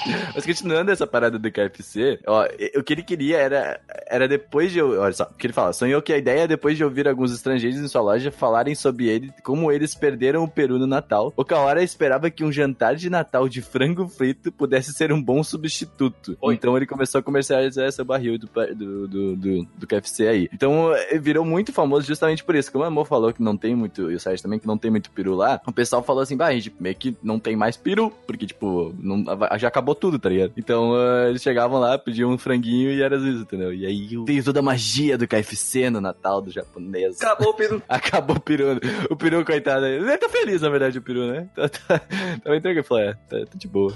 [0.33, 4.79] Mas continuando essa parada do KFC, ó, o que ele queria era, era depois de
[4.79, 4.99] eu.
[4.99, 7.33] Olha só, o que ele fala, sonhou que a ideia é depois de ouvir alguns
[7.33, 11.33] estrangeiros em sua loja falarem sobre ele, como eles perderam o peru no Natal.
[11.35, 15.43] O Kawara esperava que um jantar de Natal de frango frito pudesse ser um bom
[15.43, 16.37] substituto.
[16.41, 16.53] Oi.
[16.53, 20.49] Então ele começou a comercializar essa barril do, do, do, do, do KFC aí.
[20.53, 22.71] Então eh, virou muito famoso justamente por isso.
[22.71, 24.91] Como a Amor falou que não tem muito, e o Sérgio também, que não tem
[24.91, 27.77] muito peru lá, o pessoal falou assim, bah, a gente meio que não tem mais
[27.77, 29.23] peru, porque, tipo, não,
[29.57, 30.53] já acabou tudo, tá ligado?
[30.57, 33.73] Então eh, eles chegavam lá, pediam um franguinho e era isso, entendeu?
[33.73, 37.21] E aí tem toda a magia do KFC no Natal do japonês.
[37.21, 37.83] Acabou o peru.
[37.89, 38.79] Acabou o peru.
[39.09, 39.85] O peru, coitado.
[39.85, 41.47] Ele tá feliz, na verdade, o peru, né?
[41.55, 42.85] Tá, tá, tá bem tranquilo.
[42.85, 43.93] Falou, é, tá, tá de boa.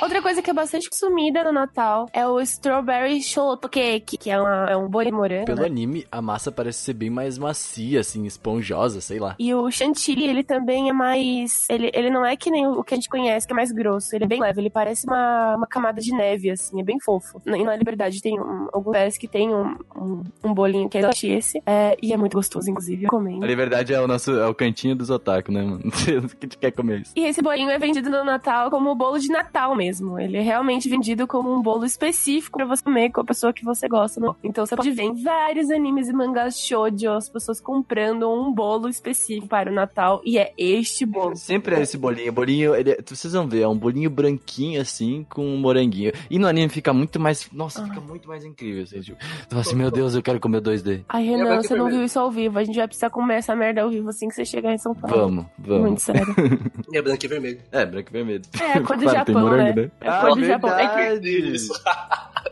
[0.00, 4.66] Outra coisa que é bastante consumida no Natal é o Strawberry Shortcake, que é, uma,
[4.70, 5.46] é um bolo de morango.
[5.46, 5.66] Pelo né?
[5.66, 9.34] anime, a massa parece ser bem mais macia, assim, esponjosa, sei lá.
[9.40, 11.66] E o chantilly, ele também é mais.
[11.68, 14.14] Ele, ele não é que nem o que a gente conhece, que é mais grosso.
[14.14, 17.42] Ele é bem leve, ele parece uma, uma camada de neve, assim, é bem fofo.
[17.44, 21.00] E na Liberdade tem um, alguns lugares que tem um, um, um bolinho que é
[21.00, 21.62] exatamente esse.
[21.66, 23.44] É, e é muito gostoso, inclusive, eu comendo.
[23.44, 25.90] A liberdade é o nosso é o cantinho dos otaku, né, mano?
[25.90, 27.12] que a gente quer comer isso.
[27.16, 29.87] E esse bolinho é vendido no Natal como bolo de Natal mesmo.
[30.18, 33.64] Ele é realmente vendido como um bolo específico pra você comer com a pessoa que
[33.64, 34.20] você gosta.
[34.20, 34.28] né?
[34.42, 38.88] Então você pode ver em vários animes e mangás shoujo as pessoas comprando um bolo
[38.88, 41.36] específico para o Natal e é este bolo.
[41.36, 42.32] Sempre é esse bolinho.
[42.32, 46.12] Bolinho, ele é- vocês vão ver, é um bolinho branquinho assim com um moranguinho.
[46.30, 47.48] E no anime fica muito mais.
[47.52, 47.86] Nossa, Ah.
[47.86, 48.82] fica muito mais incrível.
[48.82, 51.00] Assim, tipo, você fala assim, meu Deus, eu quero comer dois D.
[51.08, 52.58] Ai, Renan, você não viu isso ao vivo.
[52.58, 54.94] A gente vai precisar comer essa merda ao vivo assim que você chegar em São
[54.94, 55.16] Paulo.
[55.16, 55.82] Vamos, vamos.
[55.82, 56.26] Muito sério.
[56.92, 57.58] E é branco e vermelho.
[57.72, 58.42] É, branco e vermelho.
[58.60, 59.77] É a cor do Claro, tem Japão, morango, né?
[59.82, 59.90] Né?
[60.00, 60.70] É a cor do Japão.
[60.70, 61.28] É que.
[61.28, 61.72] Isso.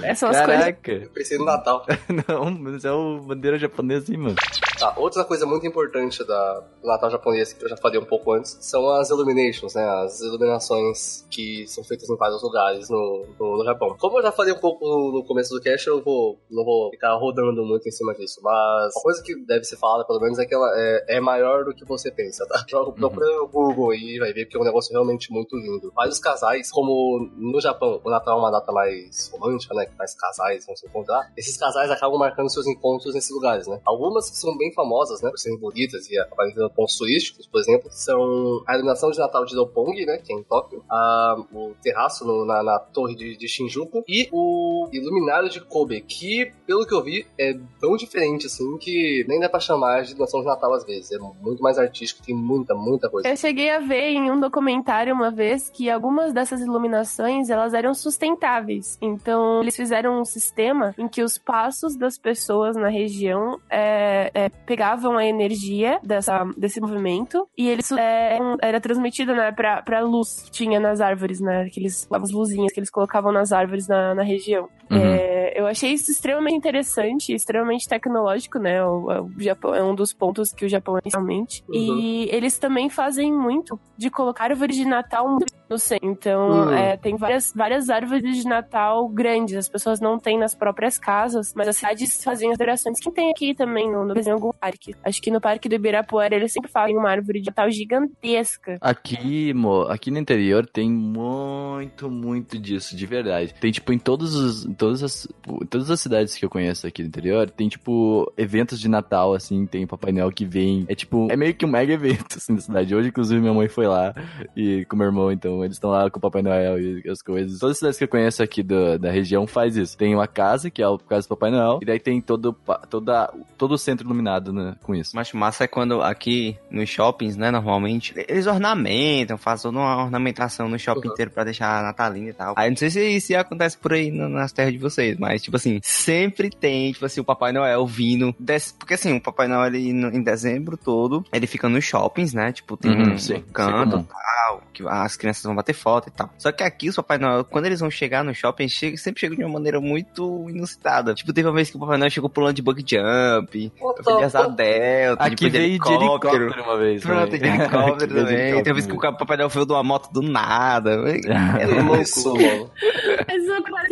[0.02, 0.64] essas são as coisas.
[0.64, 0.92] Caraca.
[0.92, 1.84] Eu pensei no Natal.
[2.28, 4.36] Não, mas é o bandeira japonesa, hein, mano.
[4.78, 8.32] Tá, outra coisa muito importante da, do Natal japonês, que eu já falei um pouco
[8.32, 9.84] antes, são as illuminations, né?
[10.04, 13.96] As iluminações que são feitas em vários lugares no, no, no Japão.
[13.98, 16.90] Como eu já falei um pouco no, no começo do cast, eu vou, não vou
[16.90, 20.38] ficar rodando muito em cima disso, mas uma coisa que deve ser falada, pelo menos,
[20.38, 22.64] é que ela é, é maior do que você pensa, tá?
[22.68, 25.92] Joga procura no Google e vai ver que é um negócio realmente muito lindo.
[25.94, 29.86] Vários casais, como no Japão, o Natal é uma data mais romântica, né?
[29.86, 31.30] Que mais casais vão se encontrar.
[31.36, 33.80] Esses casais acabam marcando seus encontros nesses lugares, né?
[33.84, 35.30] Algumas que são bem famosas, né?
[35.30, 39.44] Por serem bonitas e acabarem tendo pontos turísticos, por exemplo, são a iluminação de Natal
[39.44, 40.18] de Roppongi, né?
[40.18, 40.82] Que é em Tóquio.
[40.90, 44.04] A, o terraço no- na, na torre de, de Shinjuku.
[44.08, 49.24] E o iluminário de Kobe, que, pelo que eu vi, é tão diferente, assim, que
[49.28, 51.12] nem dá pra chamar de iluminação de Natal às vezes.
[51.12, 53.28] É muito mais artístico, tem muita, muita coisa.
[53.28, 57.05] Eu cheguei a ver em um documentário uma vez que algumas dessas iluminações
[57.50, 58.98] elas eram sustentáveis.
[59.00, 64.48] Então eles fizeram um sistema em que os passos das pessoas na região é, é,
[64.48, 70.42] pegavam a energia dessa, desse movimento e eles é, era transmitido né, pra, pra luz
[70.42, 71.62] que tinha nas árvores, né?
[71.62, 74.68] Aqueles, as luzinhas que eles colocavam nas árvores na, na região.
[74.90, 74.98] Uhum.
[74.98, 78.84] É, eu achei isso extremamente interessante, extremamente tecnológico, né?
[78.84, 81.64] O, o Japão é um dos pontos que o Japão é inicialmente.
[81.68, 81.74] Uhum.
[81.74, 85.38] E eles também fazem muito de colocar árvores de Natal
[85.68, 86.06] no centro.
[86.06, 86.72] Então, Uhum.
[86.72, 89.56] é, tem várias, várias árvores de Natal grandes.
[89.56, 92.98] As pessoas não têm nas próprias casas, mas as cidades fazem as decorações.
[93.00, 94.94] Quem tem aqui também, no, no, algum parque.
[95.04, 98.78] Acho que no Parque do Ibirapuera eles sempre fazem uma árvore de Natal gigantesca.
[98.80, 103.54] Aqui, mo, aqui no interior tem muito, muito disso, de verdade.
[103.60, 105.28] Tem, tipo, em todos os, todas, as,
[105.70, 109.66] todas as cidades que eu conheço aqui no interior, tem, tipo, eventos de Natal, assim,
[109.66, 110.84] tem Papai Noel que vem.
[110.88, 112.94] É, tipo, é meio que um mega evento, assim, na cidade.
[112.94, 114.14] Hoje, inclusive, minha mãe foi lá
[114.56, 117.58] e com meu irmão, então eles estão lá com o Papai Noel e as coisas.
[117.58, 119.96] Todas as cidades que eu conheço aqui do- da região faz isso.
[119.96, 122.54] Tem uma casa, que é a casa do Papai Noel, e daí tem todo,
[122.90, 125.12] toda, todo o centro iluminado, né, com isso.
[125.14, 130.68] Mas massa é quando aqui nos shoppings, né, normalmente, eles ornamentam, fazem toda uma ornamentação
[130.68, 131.12] no shopping Uhum.
[131.12, 132.54] inteiro pra deixar natalino e tal.
[132.56, 135.56] Aí não sei se isso acontece por aí no- nas terras de vocês, mas, tipo
[135.56, 138.34] assim, sempre tem, tipo assim, o Papai Noel vindo.
[138.38, 138.72] Des...
[138.78, 142.52] Porque assim, o Papai Noel ele, em dezembro todo, ele fica nos shoppings, né?
[142.52, 146.08] Tipo, tem Uhum, um sim, canto sim, e tal, que as crianças vão bater foto
[146.08, 146.30] e tal.
[146.38, 149.36] Só que aqui, os Papai Noel, quando eles vão chegar no shopping, chega, sempre chegam
[149.36, 151.14] de uma maneira muito inusitada.
[151.14, 154.24] Tipo, teve uma vez que o Papai Noel chegou pulando de bug jump, foi de
[154.24, 157.02] asa delta, Aqui de veio de helicóptero uma vez.
[157.02, 158.62] Pronto, de helicóptero Aqui também.
[158.62, 160.96] Tem uma vez helicóptero que o Papai Noel veio de uma moto do nada.
[161.56, 162.02] É louco.
[162.02, 162.34] isso,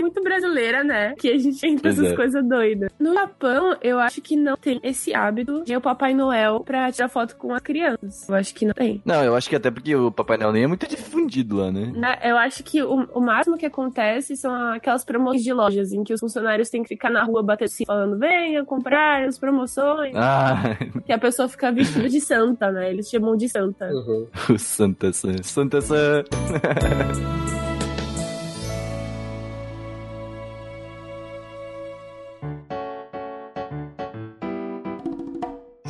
[0.05, 1.15] muito brasileira, né?
[1.19, 2.17] Que a gente tem Pois essas é.
[2.17, 2.91] coisas doidas.
[2.99, 7.09] No Japão, eu acho que não tem esse hábito de o Papai Noel pra tirar
[7.09, 8.29] foto com as crianças.
[8.29, 9.03] Eu acho que não tem.
[9.05, 11.93] Não, eu acho que até porque o Papai Noel nem é muito difundido lá, né?
[11.95, 12.19] Né?
[12.23, 16.13] Eu acho que o, o máximo que acontece são aquelas promoções de lojas em que
[16.15, 20.15] os funcionários têm que ficar na rua batendo assim, falando: venha comprar as promoções.
[20.15, 22.91] Ah, Que a pessoa fica vestida de santa, né?
[22.91, 23.87] Eles chamam de santa.
[23.91, 24.27] Uhum.
[24.55, 25.43] o Santa San.
[25.43, 26.25] Santa San.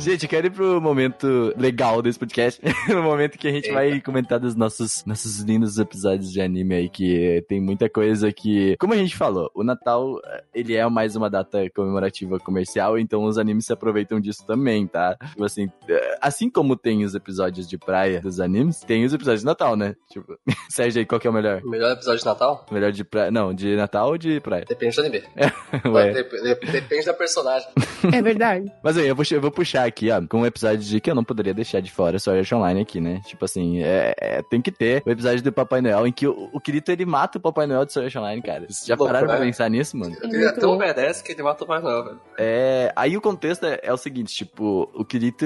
[0.05, 2.61] Gente, eu quero ir pro momento legal desse podcast.
[2.89, 3.73] no momento que a gente Eita.
[3.73, 8.77] vai comentar dos nossos, nossos lindos episódios de anime aí, que tem muita coisa que...
[8.77, 13.23] Como a gente falou, o Natal, eh, ele é mais uma data comemorativa comercial, então
[13.23, 15.17] os animes se aproveitam disso também, tá?
[15.31, 19.41] Tipo assim, eh, assim como tem os episódios de praia dos animes, tem os episódios
[19.41, 19.95] de Natal, né?
[20.11, 20.37] Tipo,
[20.69, 21.63] Sérgio aí, qual que é o melhor?
[21.63, 22.63] O melhor episódio de Natal?
[22.69, 23.31] O melhor de praia...
[23.31, 24.65] Não, de Natal ou de praia?
[24.69, 25.23] Depende do anime.
[25.83, 26.11] Ué.
[26.13, 27.67] Dep- dep- Depende da personagem.
[28.13, 28.71] É verdade.
[28.83, 31.15] Mas aí, eu vou, eu vou puxar aqui, ó, com um episódio de que eu
[31.15, 33.21] não poderia deixar de fora Sword Art Online aqui, né?
[33.25, 36.49] Tipo assim, é, é- tem que ter o episódio do Papai Noel em que o,
[36.53, 38.65] o Kirito ele mata o Papai Noel de Sword Art Online, cara.
[38.67, 39.45] Vocês já Louco, pararam pra né?
[39.45, 40.15] pensar nisso, mano?
[40.15, 40.27] Ter
[40.65, 40.75] um bom.
[40.75, 42.21] obedece que ele mata o Pai Noel, velho.
[42.37, 45.45] É, aí o contexto é, é o seguinte, tipo, o Kirito.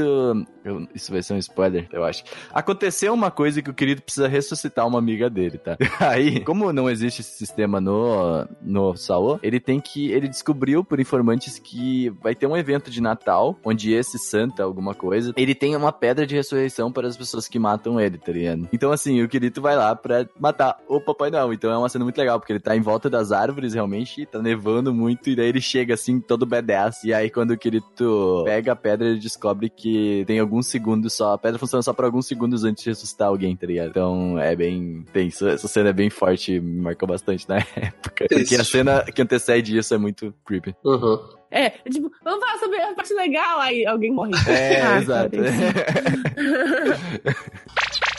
[0.64, 2.24] eu- isso vai ser um spoiler, eu acho.
[2.54, 5.78] Aconteceu uma coisa que o Kirito precisa ressuscitar uma amiga dele, tá?
[6.00, 10.12] Aí, como não existe esse sistema no, no Saô, ele tem que.
[10.12, 14.94] Ele descobriu por informantes que vai ter um evento de Natal, onde esse santa, alguma
[14.96, 18.70] coisa, ele tem uma pedra de ressurreição para as pessoas que matam ele, tá ligado?
[18.72, 21.54] Então, assim, o Kirito vai lá pra matar o Papai Noel.
[21.54, 24.42] Então é uma cena muito legal, porque ele tá em volta das árvores, realmente, tá
[24.42, 27.04] nevando muito, e daí ele chega assim, todo badass.
[27.04, 31.34] E aí, quando o Kirito pega a pedra, ele descobre que tem alguns segundos só.
[31.34, 33.90] A pedra funciona só por alguns segundos antes de ressuscitar alguém, tá ligado?
[33.90, 35.48] Então é bem tenso.
[35.48, 38.26] Essa cena é bem forte, me marcou bastante na época.
[38.30, 40.74] Porque a cena que antecede isso é muito creepy.
[40.84, 41.39] Uhum.
[41.52, 44.32] É, tipo, vamos falar sobre a parte legal, aí alguém morre.
[44.48, 45.36] É, Ah, exato.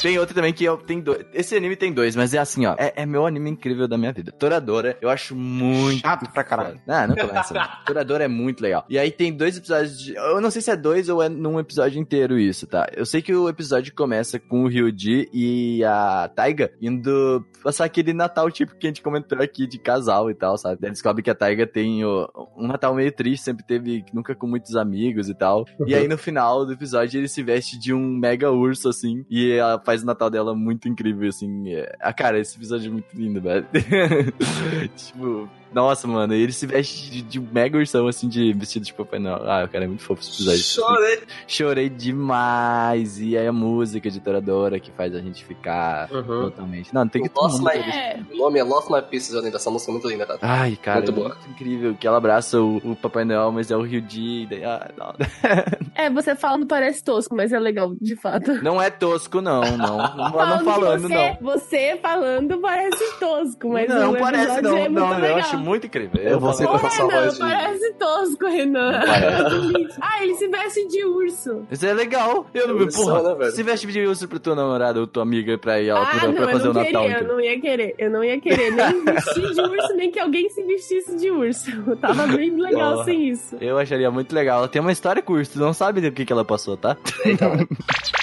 [0.02, 1.24] Tem outro também que eu tem dois.
[1.32, 2.74] Esse anime tem dois, mas é assim, ó.
[2.78, 4.32] É, é meu anime incrível da minha vida.
[4.32, 6.00] Toradora, eu acho muito.
[6.00, 6.80] Chato pra caralho.
[6.86, 7.54] Ah, não começa.
[7.86, 8.84] Toradora é muito legal.
[8.88, 10.14] E aí tem dois episódios de.
[10.14, 12.88] Eu não sei se é dois ou é num episódio inteiro isso, tá?
[12.94, 18.12] Eu sei que o episódio começa com o Ryuji e a Taiga indo passar aquele
[18.12, 20.78] Natal tipo que a gente comentou aqui de casal e tal, sabe?
[20.80, 24.46] Daí descobre que a Taiga tem o- um Natal meio triste, sempre teve nunca com
[24.46, 25.64] muitos amigos e tal.
[25.86, 29.52] E aí no final do episódio ele se veste de um mega urso assim e
[29.52, 31.68] ela faz o Natal dela muito incrível assim.
[31.74, 33.66] É- Ah, cara, esse episódio é muito lindo, velho.
[34.96, 38.92] tipo, nossa, mano, ele se veste de, de um mega ursão assim de vestido de
[38.94, 39.42] Papai Noel.
[39.50, 40.60] Ah, cara, é muito fofo esse episódio.
[40.62, 41.20] Chorei.
[41.46, 43.20] Chorei demais.
[43.20, 46.42] E aí a música de Toradora que faz a gente ficar Uhum.
[46.50, 46.92] totalmente.
[46.94, 47.68] Não, tem que ver isso.
[47.68, 50.38] É, O nome é Lost My Pieces, eu lembro dessa música muito linda, cara.
[50.42, 51.28] Ai, cara, Muito é boa.
[51.28, 54.46] muito incrível que ela abraça o, o Papai Noel, mas é o Ryuji.
[54.48, 55.14] daí- Ah, não.
[55.94, 58.62] é, você falando parece tosco, mas é legal, de fato.
[58.62, 59.90] não é tosco, não, não.
[60.00, 61.36] Não, não Falando falando, que não.
[61.40, 64.76] você, Você falando parece tosco, mas não o parece, não.
[64.76, 65.30] é muito não, legal.
[65.30, 66.20] eu acho muito incrível.
[66.22, 69.00] Eu vou ser com essa Renan, voz de- parece tosco, Renan.
[69.06, 69.96] Parece.
[70.00, 71.62] ah, ele se veste de urso.
[71.70, 72.46] Isso é legal.
[72.54, 73.52] Eu não, Urso, porra, né, velho?
[73.52, 76.26] se veste de urso pra tua namorada ou tua amiga pra ir ela ah, pra,
[76.28, 77.02] não, pra fazer eu o não Natal.
[77.02, 77.34] queria, eu então.
[77.36, 77.94] não ia querer.
[77.98, 81.70] Eu não ia querer nem vestir de urso, nem que alguém se vestisse de urso.
[82.00, 83.04] Tava bem legal Porra.
[83.04, 83.56] sem isso.
[83.60, 84.58] Eu acharia muito legal.
[84.58, 86.96] Ela tem uma história curta, tu não sabe do que, que ela passou, tá?
[87.24, 87.52] Então,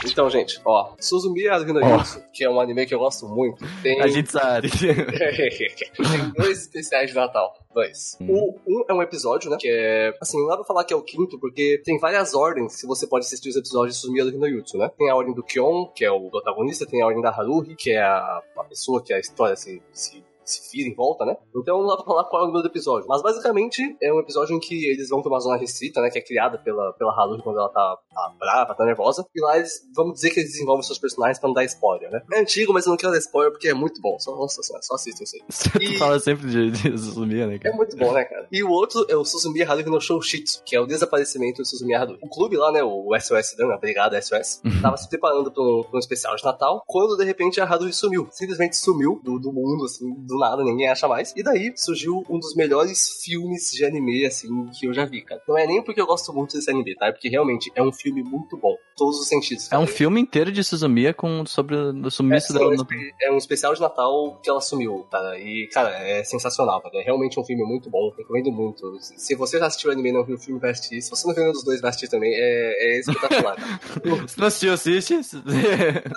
[0.06, 4.02] então, gente, ó, Suzumi Aruna Jutsu, que é um anime que eu gosto muito, tem,
[4.02, 4.69] A gente sabe.
[4.71, 7.54] tem dois especiais de Natal.
[7.74, 8.18] Dois.
[8.20, 8.28] Hum.
[8.30, 9.58] O, um é um episódio, né?
[9.60, 10.13] Que é.
[10.22, 13.06] Assim, não dá pra falar que é o quinto, porque tem várias ordens que você
[13.06, 14.90] pode assistir os episódios de Suzumi Aruna Jutsu, né?
[14.98, 17.92] Tem a ordem do Kion, que é o protagonista, tem a ordem da Haruhi, que
[17.92, 19.82] é a, a pessoa que a história se.
[19.94, 21.36] se se vira em volta, né?
[21.55, 23.07] Então não dá pra falar qual é o número do episódio.
[23.07, 26.10] Mas basicamente é um episódio em que eles vão pra uma zona restrita, né?
[26.10, 29.25] Que é criada pela, pela Haruhi quando ela tá, tá brava, tá nervosa.
[29.36, 32.21] E lá eles, vamos dizer que eles desenvolvem seus personagens pra não dar spoiler, né?
[32.33, 34.17] É antigo, mas eu não quero dar spoiler porque é muito bom.
[34.19, 35.43] Só, nossa senhora, só assistam isso aí.
[35.71, 37.75] tu E- fala sempre de, de Suzumia, né, É cara?
[37.75, 38.47] muito bom, né, cara?
[38.51, 41.93] E o outro é o Suzumi Haruhi no Shoushitsu, que é o desaparecimento do Suzumi
[41.93, 42.17] Haruhi.
[42.21, 45.83] O clube lá, né, o SOS Dan, a Brigada SOS, tava se preparando pra um,
[45.83, 48.27] pra um especial de Natal, quando de repente a Haruhi sumiu.
[48.31, 51.34] Simplesmente sumiu do, do mundo, assim, do do nada, ninguém acha mais.
[51.36, 55.41] E daí surgiu um dos melhores filmes de anime, assim, que eu já vi, cara.
[55.47, 57.08] Não é nem porque eu gosto muito desse anime, tá?
[57.08, 58.76] É porque realmente é um filme muito bom.
[58.95, 59.71] Todos os sentidos.
[59.71, 62.76] É um filme inteiro de Suzumiya com, sobre o sumiço é, dela.
[62.76, 62.88] no...
[63.21, 65.38] é um especial de Natal que ela sumiu, tá?
[65.38, 66.97] E, cara, é sensacional, cara.
[67.00, 68.12] É realmente um filme muito bom.
[68.17, 68.97] Recomendo muito.
[69.02, 71.02] Se você já assistiu o anime e não viu o filme, vai assistir.
[71.02, 72.34] Se você não viu nenhum dos dois, vai assistir também.
[72.34, 74.28] É, é espetacular, cara.
[74.28, 75.23] Se não assistiu, assiste.
[75.23, 75.38] Se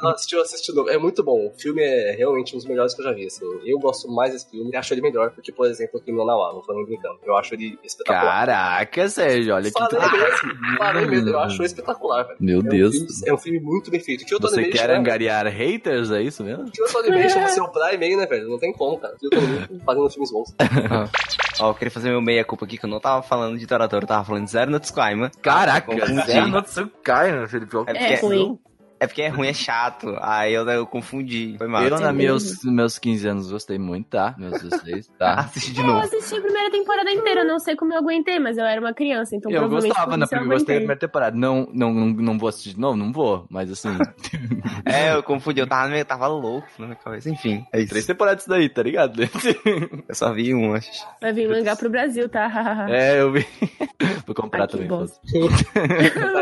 [0.02, 0.90] não assistiu, assiste novo.
[0.90, 1.48] É muito bom.
[1.48, 3.44] O filme é realmente um dos melhores que eu já vi, assim.
[3.64, 6.18] Eu gosto mais desse filme e acho ele melhor do que, por exemplo, o Kimi
[6.18, 6.53] no Nawa.
[6.53, 7.18] Não tô nem brincando.
[7.25, 8.46] Eu acho ele espetacular.
[8.46, 9.79] Caraca, Sérgio, olha que...
[9.79, 10.77] Falei mesmo.
[10.79, 11.29] Falei mesmo.
[11.29, 12.37] Eu acho espetacular, velho.
[12.40, 12.94] Meu é Deus.
[12.94, 14.25] Um filme, é um filme muito bem feito.
[14.25, 16.70] Kyoto Você quer né, angariar haters, é isso mesmo?
[16.70, 18.49] Kyoto Animation, você é o Prime aí, né, velho?
[18.49, 19.16] Não tem como, cara.
[19.16, 20.55] Kyoto Animation fazendo filmes bons.
[21.61, 24.09] Ó, eu queria fazer meu meia-culpa aqui, que eu não tava falando de Toradora, eu
[24.09, 25.31] tava falando de Zero no Tsukaima.
[25.42, 26.27] Caraca, Confundi.
[26.27, 27.77] Zero no Tsukaima, Felipe.
[27.87, 28.59] É É ruim.
[29.00, 30.14] É porque é ruim, é chato.
[30.20, 31.54] Aí eu, eu confundi.
[31.56, 31.82] Foi mal.
[31.82, 34.34] Eu, Eu na meus, meus 15 anos, gostei muito, tá?
[34.38, 35.34] Meus 16, tá?
[35.40, 36.00] assisti de Eu novo.
[36.00, 39.34] assisti a primeira temporada inteira, não sei como eu aguentei, mas eu era uma criança,
[39.34, 41.36] então Eu provavelmente gostava, na isso eu primeira, gostei da primeira temporada.
[41.36, 42.96] Não, não, não, não vou assistir de novo?
[42.96, 43.96] Não vou, mas assim,
[44.84, 47.30] É, eu confundi, eu tava, meio- tava louco na minha cabeça.
[47.30, 47.88] Enfim, é isso.
[47.88, 49.22] três temporadas daí, tá ligado?
[50.08, 50.90] Eu só vi um, acho.
[51.22, 52.86] Vai vir mangá pro Brasil, tá?
[52.90, 53.46] É, eu vi.
[54.26, 54.88] Vou comprar Ai, também.
[54.88, 55.08] Vou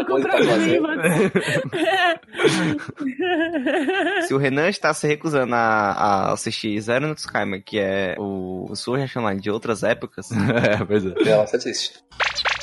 [0.07, 0.81] comprar também,
[4.27, 8.71] Se o Renan está se recusando a, a assistir Zero no Tsukaima, que é o
[8.75, 11.09] Sword Art Online de outras épocas, É, pois é.
[11.25, 11.93] Não, você assiste.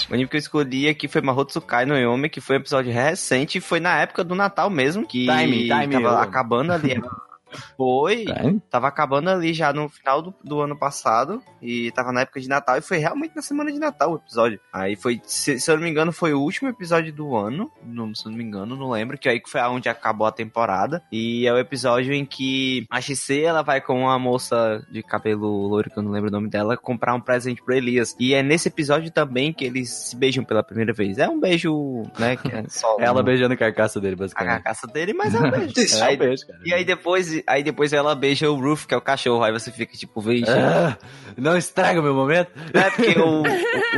[0.10, 3.58] o anime que eu escolhi aqui foi Mahotsukai no Yomi, que foi um episódio recente,
[3.58, 7.02] e foi na época do Natal mesmo, que Time, time, tava eu- acabando ali.
[7.78, 8.62] Foi, hein?
[8.70, 12.48] tava acabando ali já no final do, do ano passado, e tava na época de
[12.48, 14.60] Natal, e foi realmente na semana de Natal o episódio.
[14.72, 18.13] Aí foi, se, se eu não me engano, foi o último episódio do ano, não,
[18.13, 21.48] se eu não me engano, não lembro, que aí foi onde acabou a temporada, e
[21.48, 25.89] é o episódio em que a XC, ela vai com uma moça de cabelo loiro,
[25.89, 28.15] que eu não lembro o nome dela, comprar um presente pro Elias.
[28.20, 31.18] E é nesse episódio também que eles se beijam pela primeira vez.
[31.18, 34.52] É um beijo, né, que é só Ela um- beijando a carcaça dele, a basicamente.
[34.63, 35.74] carcaça dele, mas é um beijo.
[36.06, 36.60] É um beijo, cara.
[36.65, 39.43] e aí depois, aí depois ela beija o Roof, que é o cachorro.
[39.43, 40.49] Aí você fica tipo, vixe.
[40.51, 40.97] Ah,
[41.38, 42.49] não estraga o meu momento.
[42.73, 43.43] É porque o,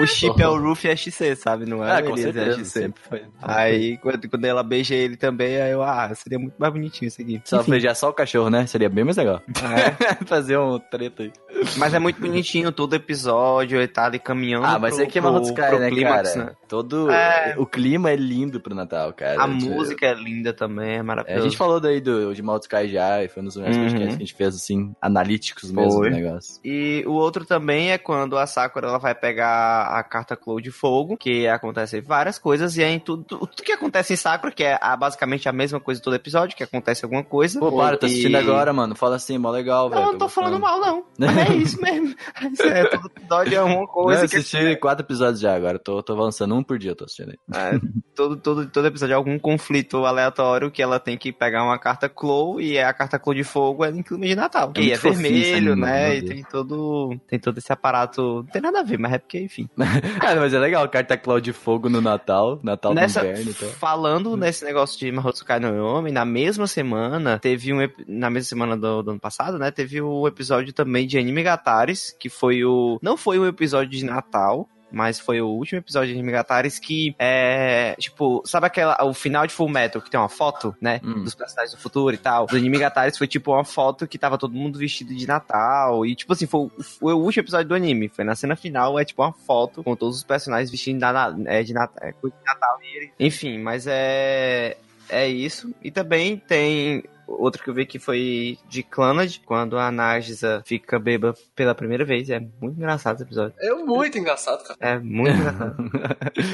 [0.01, 1.65] o, chip é o Roof e a XC, sabe?
[1.65, 2.59] Não é Ah, com é a certeza.
[2.59, 2.65] XC.
[2.81, 3.23] Sempre foi.
[3.41, 7.21] Aí quando, quando ela beija ele também, aí eu, ah, seria muito mais bonitinho isso
[7.21, 7.41] aqui.
[7.45, 8.65] Se ela Enfim, beijar só o cachorro, né?
[8.67, 9.41] Seria bem mais legal.
[9.47, 10.15] é.
[10.25, 11.31] Fazer um treta aí.
[11.77, 14.65] Mas é muito bonitinho todo episódio, ele tá ali caminhando.
[14.65, 16.45] Ah, mas pro, é que é pro- Mahotsukai, pro né, clímax, cara?
[16.45, 16.51] né?
[16.67, 17.09] Todo...
[17.11, 17.55] É.
[17.57, 19.41] O clima é lindo pro Natal, cara.
[19.43, 21.41] A Tipo, música é linda também, é é, maravilhosa.
[21.41, 23.83] a gente falou daí do, de Mahotsukai já, e foi nos primeiros Uhum.
[23.83, 26.09] podcasts que a gente fez, assim, analíticos mesmo Foi.
[26.09, 26.59] do negócio.
[26.63, 30.71] E o outro também é quando a Sakura ela vai pegar a carta Clow de
[30.71, 34.63] fogo, que acontece várias coisas, e é em tudo, tudo que acontece em Sakura, que
[34.63, 37.59] é a- basicamente a mesma coisa todo episódio, que acontece alguma coisa.
[37.59, 38.95] Pô, para, tô E- assistindo agora, mano.
[38.95, 40.01] Fala assim, mó legal, velho.
[40.01, 41.03] Não, não tô falando mal, não.
[41.49, 42.15] É isso mesmo.
[42.61, 45.77] É, todo episódio é uma Não, eu coisa que assisti quatro episódios já agora.
[45.77, 47.37] Tô, tô avançando um por dia, eu tô assistindo aí.
[47.55, 47.79] É,
[48.15, 52.07] todo, todo, todo episódio é algum conflito aleatório que ela tem que pegar uma carta
[52.09, 54.71] Clow e a carta Clow de fogo é em clima de Natal.
[54.75, 56.17] É e é vermelho, né?
[56.17, 58.43] E tem todo, tem todo esse aparato.
[58.43, 59.69] Não tem nada a ver, mas é porque, enfim.
[60.19, 63.53] Ah, mas é legal, carta Cloud de fogo no Natal, Natal Nessa, no inverno e
[63.53, 63.69] tal.
[63.69, 67.77] falando nesse negócio de Mahotsukai no Yomi, na mesma semana, teve um.
[68.07, 69.71] Na mesma semana do, do ano passado, né?
[69.71, 72.99] Teve o episódio também de Anime Gatares, que foi o.
[73.01, 74.67] Não foi um episódio de Natal.
[74.91, 77.95] Mas foi o último episódio de Anime Gatares que é.
[77.99, 78.97] Tipo, sabe aquela.
[79.03, 81.01] O final de Full Metal que tem uma foto, né?
[81.03, 81.23] Hum.
[81.23, 82.45] Dos personagens do futuro e tal.
[82.47, 86.05] Do Anime Gatares foi tipo uma foto que tava todo mundo vestido de Natal.
[86.05, 88.07] E tipo assim, foi, o- foi o último episódio do anime.
[88.07, 91.03] Foi na cena final, é tipo uma foto com todos os personagens vestindo
[91.47, 92.03] é, de Natal.
[92.07, 92.77] É, de Natal.
[93.19, 94.77] Enfim, mas é.
[95.09, 95.73] É isso.
[95.83, 97.03] E também tem.
[97.27, 102.05] Outro que eu vi que foi de Clannad, quando a Nargisa fica beba pela primeira
[102.05, 102.29] vez.
[102.29, 103.53] É muito engraçado esse episódio.
[103.59, 104.77] É muito engraçado, cara.
[104.79, 105.75] É muito engraçado.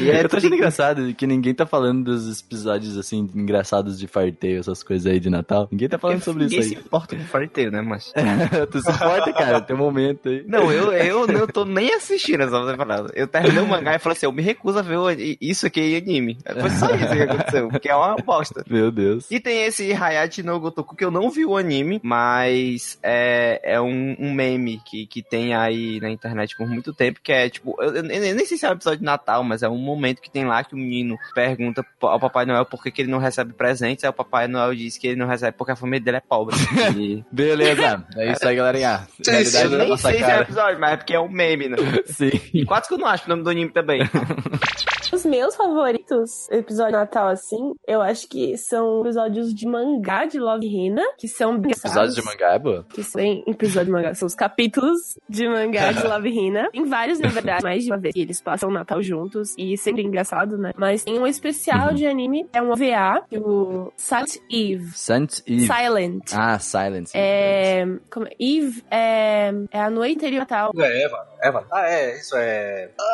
[0.01, 3.99] E é eu tô achando tudo- engraçado que ninguém tá falando dos episódios, assim, engraçados
[3.99, 5.67] de farteio, essas coisas aí de Natal.
[5.71, 6.81] Ninguém tá falando sobre isso Ninguém se aí.
[6.81, 8.11] importa com farteio, né, mas...
[8.71, 10.43] tu se importa, cara, tem um momento aí.
[10.47, 13.11] Não, eu, eu não tô nem assistindo essa temporada.
[13.15, 14.97] Eu terminei o mangá e falei assim, eu me recuso a ver
[15.39, 16.37] isso aqui em anime.
[16.59, 18.63] Foi só isso que aconteceu, porque é uma bosta.
[18.69, 19.29] Meu Deus.
[19.29, 23.81] E tem esse Hayachi no Gotoku que eu não vi o anime, mas é, é
[23.81, 27.75] um, um meme que, que tem aí na internet por muito tempo, que é tipo,
[27.79, 30.29] eu, eu nem sei se é um episódio de Natal, mas é um momento que
[30.29, 33.53] tem lá que o menino pergunta ao Papai Noel por que, que ele não recebe
[33.53, 36.21] presentes, aí o Papai Noel diz que ele não recebe porque a família dele é
[36.21, 36.55] pobre.
[36.93, 37.23] E...
[37.31, 39.07] Beleza, é isso aí, galerinha.
[39.21, 40.41] Sim, Realidade Eu nem sei se é um cara.
[40.43, 41.77] episódio, mas é porque é um meme, né?
[42.05, 42.31] Sim.
[42.53, 44.01] E quase que eu não acho o nome do anime também.
[45.13, 50.39] Os meus favoritos, episódio de Natal, assim, eu acho que são episódios de mangá de
[50.39, 52.83] Love Hina, que são bem Episódios de mangá é boa.
[52.89, 56.69] que são bem episódio de mangá, são os capítulos de mangá de Love Hina.
[56.71, 58.15] Tem vários, na verdade, mais de uma vez.
[58.15, 60.71] Eles passam o Natal juntos e sempre é engraçado, né?
[60.75, 61.95] Mas tem um especial Uhum.
[61.95, 64.91] de anime, é um OVA, que é o Silent Eve.
[64.95, 65.59] Sant e...
[65.67, 66.31] Silent.
[66.33, 67.11] Ah, Silence.
[67.15, 70.71] É, como, Eve é, é a noite anterior Natal.
[70.79, 71.67] É Eva, Eva.
[71.71, 72.89] Ah, é, isso é.
[72.99, 73.12] Ah,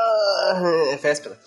[0.93, 1.37] é véspera.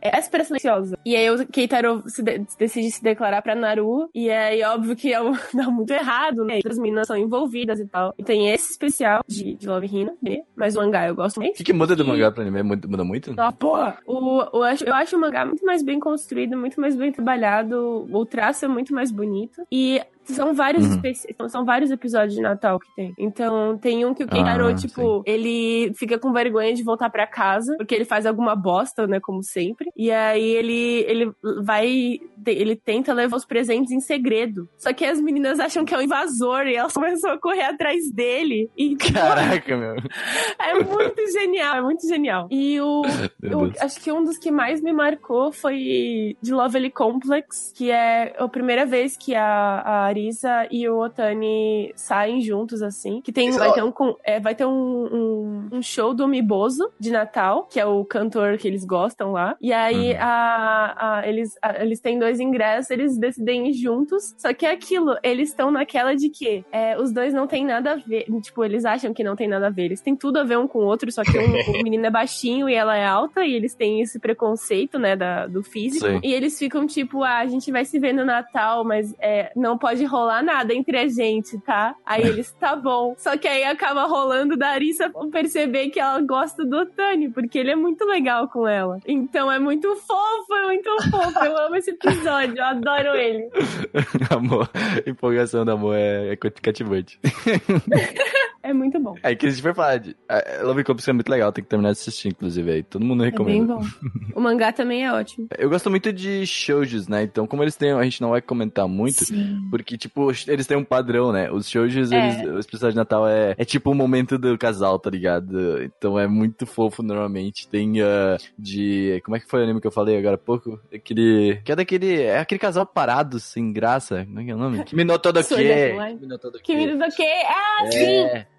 [0.00, 0.96] É Véspera Silenciosa.
[1.04, 4.08] E aí o Keitaro se de- decide se declarar pra Naru.
[4.14, 6.60] E aí, óbvio que é um- dá muito errado, né?
[6.64, 8.14] As meninas são envolvidas e tal.
[8.16, 10.38] E tem esse especial de, de Love Hina, né?
[10.56, 11.56] mas o mangá eu gosto O muito.
[11.56, 12.62] que, que muda do E- mangá pro anime?
[12.62, 13.34] Muda muito?
[13.36, 13.98] Ah, porra!
[14.06, 18.06] O, o, acho- eu acho o mangá muito mais bem construído, muito mais bem trabalhado.
[18.10, 19.62] O traço é muito mais bonito.
[19.70, 20.94] E são vários, Uhum.
[20.94, 23.14] especi- são vários episódios de Natal que tem.
[23.18, 27.26] Então, tem um que o Keitaro, Ah, tipo, ele fica com vergonha de voltar pra
[27.26, 29.90] casa, porque ele faz alguma bosta, né, como sempre.
[29.96, 34.68] E aí ele, ele vai, ele tenta levar os presentes em segredo.
[34.78, 36.92] Só que as meninas acham que é um invasor e elas
[37.22, 38.70] começam a correr atrás dele.
[38.76, 39.96] E, tipo, Caraca, meu.
[40.60, 42.48] é muito genial, é muito genial.
[42.50, 43.02] E o,
[43.40, 43.72] Deus.
[43.80, 48.48] acho que um dos que mais me marcou foi de Lovely Complex, que é a
[48.48, 53.20] primeira vez que a, a Arisa e o Otani saem juntos, assim.
[53.22, 53.92] Que tem, Isso vai é ter, um,
[54.24, 58.56] é, vai ter um, um, um show do Miboso de Natal, que é o cantor
[58.58, 59.56] que eles gostam lá.
[59.60, 60.18] E aí Uhum.
[60.20, 64.34] a, a- eles, a- eles têm dois ingressos, eles decidem ir juntos.
[64.38, 67.92] Só que é aquilo, eles estão naquela de que é, os dois não tem nada
[67.92, 68.26] a ver.
[68.42, 69.86] Tipo, eles acham que não tem nada a ver.
[69.86, 71.42] Eles têm tudo a ver um com o outro, só que um-
[71.80, 75.46] o menino é baixinho e ela é alta, e eles têm esse preconceito, né, da,
[75.46, 76.06] do físico.
[76.06, 76.20] Sim.
[76.22, 79.78] E eles ficam tipo, ah, a gente vai se ver no Natal, mas é, não
[79.78, 81.94] pode rolar nada entre a gente, tá?
[82.04, 83.14] Aí eles, tá bom.
[83.18, 87.70] Só que aí acaba rolando da Arissa perceber que ela gosta do Otani, porque ele
[87.70, 88.98] é muito legal com ela.
[89.06, 91.44] Então é muito fofo, é muito fofo.
[91.44, 93.48] Eu amo esse episódio, eu adoro ele.
[94.30, 94.68] amor.
[95.06, 97.18] Empolgação do amor é, é cativante.
[98.62, 99.14] É muito bom.
[99.22, 100.16] É que a gente vai falar de.
[100.28, 102.70] é, Love Complex é muito legal, tem que terminar de assistir, inclusive.
[102.70, 102.82] Aí.
[102.82, 103.74] Todo mundo É bem recomenda.
[103.74, 103.82] bom.
[104.34, 105.46] O mangá também é ótimo.
[105.58, 107.22] Eu gosto muito de shoujos, né?
[107.22, 109.24] Então, como eles têm, a gente não vai comentar muito.
[109.26, 109.60] Sim.
[109.70, 111.50] Porque, tipo, eles têm um padrão, né?
[111.50, 112.28] Os shoujos, É.
[112.40, 115.82] eles, o especial de Natal é, é tipo o momento do casal, tá ligado?
[115.82, 117.68] Então é muito fofo normalmente.
[117.68, 119.20] Tem ah, de.
[119.24, 120.80] Como é que foi o anime que eu falei agora há pouco?
[120.92, 121.60] Aquele.
[121.64, 122.22] Que é daquele.
[122.22, 124.24] É aquele casal parado, sem graça.
[124.24, 124.82] Como é que é o nome?
[124.84, 125.46] Kimi no Todoke.
[125.46, 125.92] Sword Art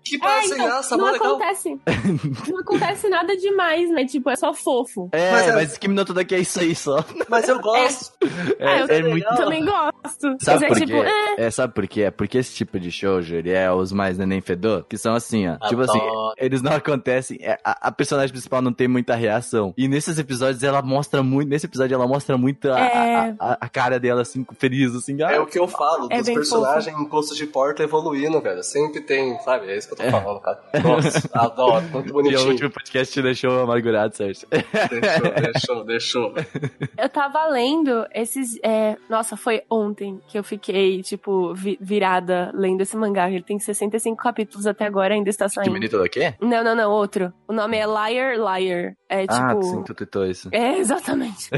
[0.03, 0.15] Que?
[0.15, 0.15] Ah, sim!
[0.15, 0.15] É.
[0.15, 1.79] Que É, parece então, graça, não acontece.
[2.51, 4.05] não acontece nada demais, né?
[4.05, 5.09] Tipo, é só fofo.
[5.11, 7.03] É, Mas mas, é- Kimi no Todoke é isso aí só.
[7.29, 8.11] Mas eu gosto.
[8.59, 10.35] É, Ah, eu é muito também gosto.
[10.41, 11.09] Sabe mas é por tipo, quê?
[11.37, 12.01] é, É, sabe por quê?
[12.03, 15.47] É porque esse tipo de shoujo, ele é os mais neném fedor, que são assim,
[15.47, 15.57] ó.
[15.67, 16.33] Tipo assim, Adoro.
[16.37, 19.73] eles não acontecem, é, a, a personagem principal não tem muita reação.
[19.77, 23.35] E nesses episódios ela mostra muito, nesse episódio ela mostra muito a, É.
[23.39, 25.21] a, a- a cara dela, assim, feliz, assim.
[25.23, 28.63] Ah, É o que eu falo, É dos personagens em posto de porta evoluindo, velho.
[28.63, 29.67] Sempre tem, sabe?
[29.71, 30.59] É isso que eu tô falando, cara.
[30.83, 32.49] Nossa, adoro, muito e o bonitinho.
[32.49, 34.47] último podcast te deixou amargurado, Sérgio.
[34.51, 36.33] Deixou, deixou, deixou.
[36.97, 38.57] eu tava lendo esses.
[38.63, 43.29] é, nossa, foi ontem que eu fiquei, tipo, vi- virada lendo esse mangá.
[43.29, 45.71] Ele tem 65 capítulos até agora, ainda está que saindo.
[45.71, 46.33] menino do quê?
[46.41, 47.33] Não, não, não, outro.
[47.47, 48.93] O nome é Liar Liar.
[49.09, 49.33] É tipo.
[49.33, 50.49] Ah, sim, tu tweetou isso.
[50.51, 51.49] É, exatamente.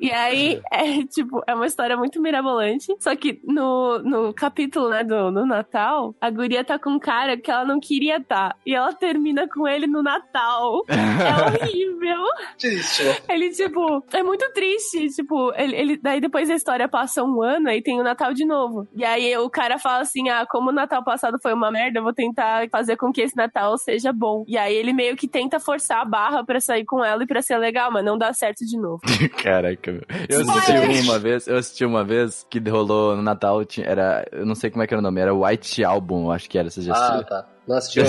[0.00, 2.94] E aí, é tipo, é uma história muito mirabolante.
[3.00, 7.36] Só que no, no capítulo, né, do, no Natal, a guria tá com um cara
[7.38, 8.54] que ela não queria tá.
[8.66, 10.82] E ela termina com ele no Natal.
[10.88, 10.92] É
[11.66, 12.22] horrível.
[12.58, 13.02] Triste?
[13.28, 15.08] Ele, tipo, é muito triste.
[15.14, 18.44] Tipo, ele, ele- daí depois a história passa um ano e tem o Natal de
[18.44, 18.86] novo.
[18.94, 22.02] E aí o cara fala assim: ah, como o Natal passado foi uma merda, eu
[22.02, 24.44] vou tentar fazer com que esse Natal seja bom.
[24.46, 27.42] E aí ele meio que tenta forçar a barra pra sair com ela e pra
[27.42, 29.00] ser legal, mas não dá certo de novo.
[29.42, 30.02] Caraca, meu.
[30.28, 31.02] Eu assisti Spoiler!
[31.04, 34.82] uma vez, eu assisti uma vez que rolou no Natal, era, eu não sei como
[34.82, 37.46] é que era o nome, era White Album, acho que era, você já Ah, tá.
[37.66, 38.02] Não assistiu?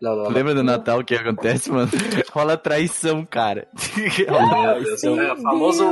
[0.00, 0.30] Não, não, não.
[0.30, 1.90] Lembra do Natal o que acontece, mano?
[2.30, 3.66] Rola traição, cara.
[3.96, 5.84] Meu Deus, é o famoso,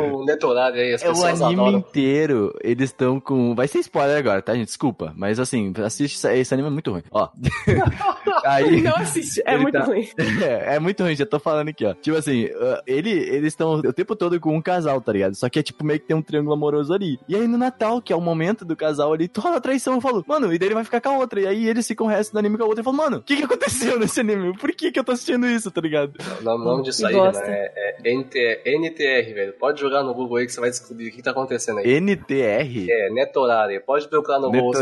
[0.00, 1.78] famoso aí, as É o anime adoram.
[1.78, 2.54] inteiro.
[2.62, 3.54] Eles estão com.
[3.54, 4.66] Vai ser spoiler agora, tá, gente?
[4.68, 5.12] Desculpa.
[5.14, 6.26] Mas assim, assiste.
[6.26, 7.02] esse- anime é muito ruim.
[7.10, 7.28] Ó.
[8.44, 8.80] Aí.
[8.80, 10.08] Não assiste, é muito tá- ruim.
[10.40, 11.92] É, é muito ruim, já tô falando aqui, ó.
[11.94, 15.34] Tipo assim, uh, ele, eles estão o tempo todo com um casal, tá ligado?
[15.34, 17.18] Só que é tipo meio que tem um triângulo amoroso ali.
[17.28, 20.00] E aí no Natal, que é o momento do casal ali, rola a traição, eu
[20.00, 21.40] falo, mano, e daí ele vai ficar com a outra.
[21.40, 22.80] E aí eles pareciam com o resto do anime com a outra.
[22.80, 24.56] Eu falo, mano, o que, que aconteceu nesse anime?
[24.56, 26.14] Por que, que eu tô assistindo isso, tá ligado?
[26.40, 27.30] O nome, nome disso aí, né?
[27.44, 29.52] É, é NT, NTR, velho.
[29.52, 32.00] Pode jogar no Google aí que você vai descobrir o que tá acontecendo aí.
[32.00, 32.90] NTR?
[32.90, 33.80] É, Netorare.
[33.80, 34.78] Pode procurar no Google os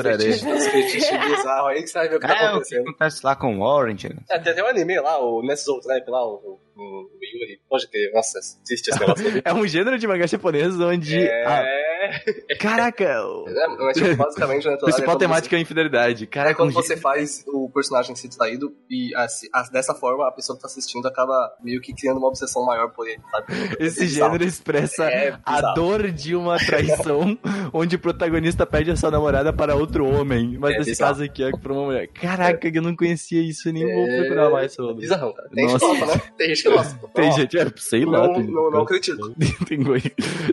[0.68, 2.82] fetiches bizarros aí que você vai ver o que tá É, o que acontecendo.
[2.82, 4.06] acontece lá com o Orange.
[4.30, 7.60] É, tem até um anime lá, o Nessou Trap lá, o, o, o Yuri.
[7.68, 8.10] Pode ter.
[8.12, 9.24] Nossa, existe esse negócio.
[9.44, 11.16] É um gênero de mangá japonês onde.
[11.18, 11.88] a- É.
[12.60, 13.04] Caraca!
[13.48, 16.18] É, mas, tipo, basicamente Netorare principal é temática é a infidelidade.
[16.20, 19.94] Você, é Caraca, quando um você faz o personagem ser distraído e assim, as- dessa
[19.94, 23.20] forma a pessoa que tá assistindo acaba meio que criando uma obsessão maior por ele,
[23.30, 23.46] sabe?
[23.80, 27.36] Esse É gênero expressa É a dor de uma traição
[27.72, 30.56] onde o protagonista perde a sua namorada para outro homem.
[30.58, 31.10] Mas É nesse bizarro.
[31.12, 32.06] caso aqui é pra uma mulher.
[32.08, 35.00] Caraca, eu não conhecia isso, nem vou É procurar mais sobre.
[35.00, 35.48] Bizarrão, cara.
[35.52, 35.78] Tem Nossa.
[35.78, 36.32] gente que gosta, né?
[36.38, 36.62] Tem gente
[37.14, 38.26] Tem Ó, gente, é, sei lá.
[38.26, 39.34] Não- tem, não- não acredito.
[39.68, 39.78] Tem,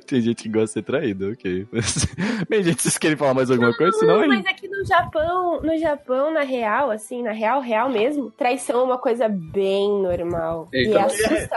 [0.05, 1.68] tem gente que gosta de ser traído, ok.
[2.49, 3.97] Bem, gente, vocês querem falar mais alguma coisa?
[3.97, 7.89] Senão Não, é mas aqui no Japão, no Japão, na real, assim, na real, real
[7.89, 10.68] mesmo, traição é uma coisa bem normal.
[10.74, 11.13] Eita, e é mas-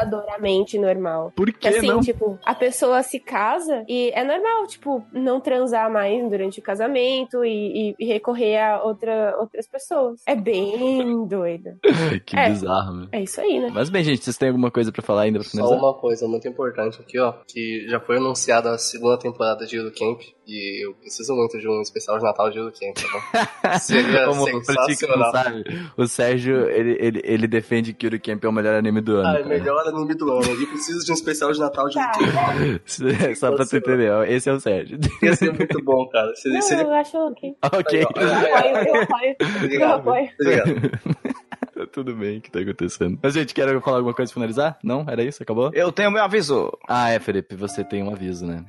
[0.09, 1.33] assustadoramente normal.
[1.35, 2.01] Por Que assim, não?
[2.01, 7.45] tipo, a pessoa se casa e é normal, tipo, não transar mais durante o casamento
[7.45, 10.21] e, e- e recorrer a outra, outras pessoas.
[10.27, 11.71] É bem doido.
[12.25, 12.49] Que É.
[12.51, 13.09] bizarro, meu.
[13.13, 13.71] É isso aí, né?
[13.73, 15.79] Mas bem, gente, vocês têm alguma coisa pra falar ainda pra Só finalizar?
[15.79, 19.93] uma coisa muito importante aqui, ó, que já foi anunciada a segunda temporada de Yuru
[19.97, 23.79] Camp e eu preciso muito de um especial de Natal de Yuru Camp, tá bom?
[23.81, 25.33] Seria Como pra ti que não sensacional.
[25.33, 25.65] sabe,
[25.97, 29.27] o Sérgio, ele, ele, ele defende que Yuri Camp é o melhor anime do ano.
[29.29, 29.49] Ah, é cara.
[29.49, 30.63] melhor anime do ano.
[30.63, 32.13] E preciso de um especial de Natal de Tá.
[32.21, 32.33] Yuru
[32.81, 33.35] Camp.
[33.37, 34.99] Só pra tu entender, ó, esse é o Sérgio.
[35.23, 36.35] Ia ser muito bom, cara.
[36.37, 36.85] Seria, Não, seria...
[36.85, 37.55] eu acho ok.
[37.63, 38.01] ok.
[38.01, 39.37] Eu apoio, eu apoio.
[39.39, 39.99] Eu Obrigado.
[40.01, 40.29] apoio.
[40.41, 41.48] Obrigado.
[41.79, 43.21] Tá Tudo bem, o que tá acontecendo?
[43.23, 44.77] Mas, gente, quer falar alguma coisa pra finalizar?
[44.83, 45.07] Não?
[45.07, 45.41] Era isso?
[45.41, 45.71] Acabou?
[45.73, 46.77] Eu tenho meu aviso.
[46.89, 48.65] Ah, é, Felipe, você tem um aviso, né?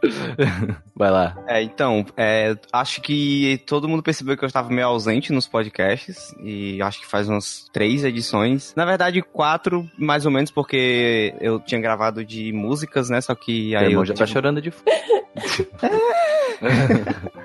[0.94, 1.42] Vai lá.
[1.46, 6.34] É, então, é, acho que todo mundo percebeu que eu estava meio ausente nos podcasts
[6.42, 8.74] e acho que faz umas três edições.
[8.76, 13.22] Na verdade, quatro, mais ou menos, porque eu tinha gravado de músicas, né?
[13.22, 14.70] Só que aí irmão eu já tá chorando de.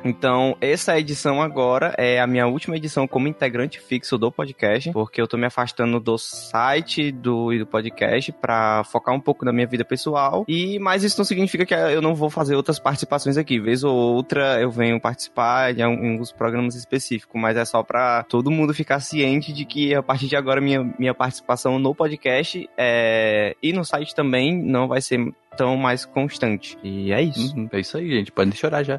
[0.04, 5.22] Então, essa edição agora é a minha última edição como integrante fixo do podcast, porque
[5.22, 9.54] eu tô me afastando do site do, e do podcast pra focar um pouco na
[9.54, 10.46] minha vida pessoal.
[10.48, 13.60] E mas isso não significa que eu não vou fazer outras participações aqui.
[13.60, 18.52] Vez ou outra eu venho participar de alguns programas específicos, mas é só pra todo
[18.52, 23.56] mundo ficar ciente de que a partir de agora minha, minha participação no podcast é,
[23.62, 26.78] e no site também não vai ser tão mais constante.
[26.84, 27.56] E é isso.
[27.56, 28.32] Uhum, é isso aí, gente.
[28.32, 28.97] Pode chorar já.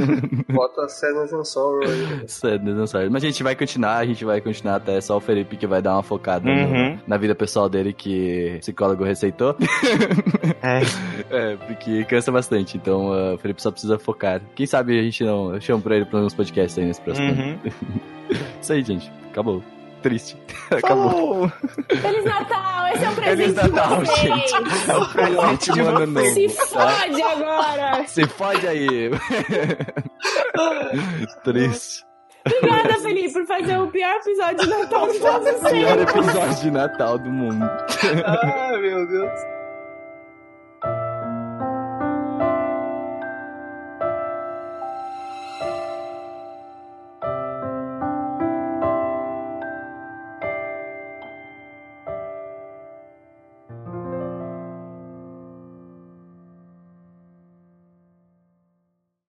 [0.52, 2.28] Bota Sadness and Sorrow aí.
[2.28, 3.10] Sadness and Sorrow.
[3.10, 5.80] Mas a gente vai continuar, a gente vai continuar até só o Felipe que vai
[5.82, 6.98] dar uma focada no- Uhum.
[7.06, 9.56] na vida pessoal dele que o psicólogo receitou.
[10.62, 10.80] É.
[11.30, 12.76] É, porque cansa bastante.
[12.78, 14.40] Então ah, o Felipe só precisa focar.
[14.54, 17.28] Quem sabe a gente não chama pra ele pra uns podcasts aí nesse próximo.
[17.28, 17.42] ano.
[17.64, 18.38] Uhum.
[18.62, 19.10] Isso aí, gente.
[19.30, 19.62] Acabou.
[20.04, 20.36] Triste.
[20.70, 21.50] Acabou.
[21.88, 22.88] Feliz Natal!
[22.88, 24.50] Esse é um presente Feliz Natal, de vocês.
[24.50, 24.90] gente.
[24.90, 26.26] É o presente de ano novo.
[26.34, 26.88] Se tá?
[26.90, 28.04] fode agora!
[28.06, 29.10] Se fode aí.
[31.42, 32.04] Triste.
[32.46, 36.14] Obrigada, Felipe, por fazer o pior episódio de Natal de todos os Pior tempos.
[36.14, 37.64] episódio de Natal do mundo.
[38.26, 39.53] Ah, meu Deus.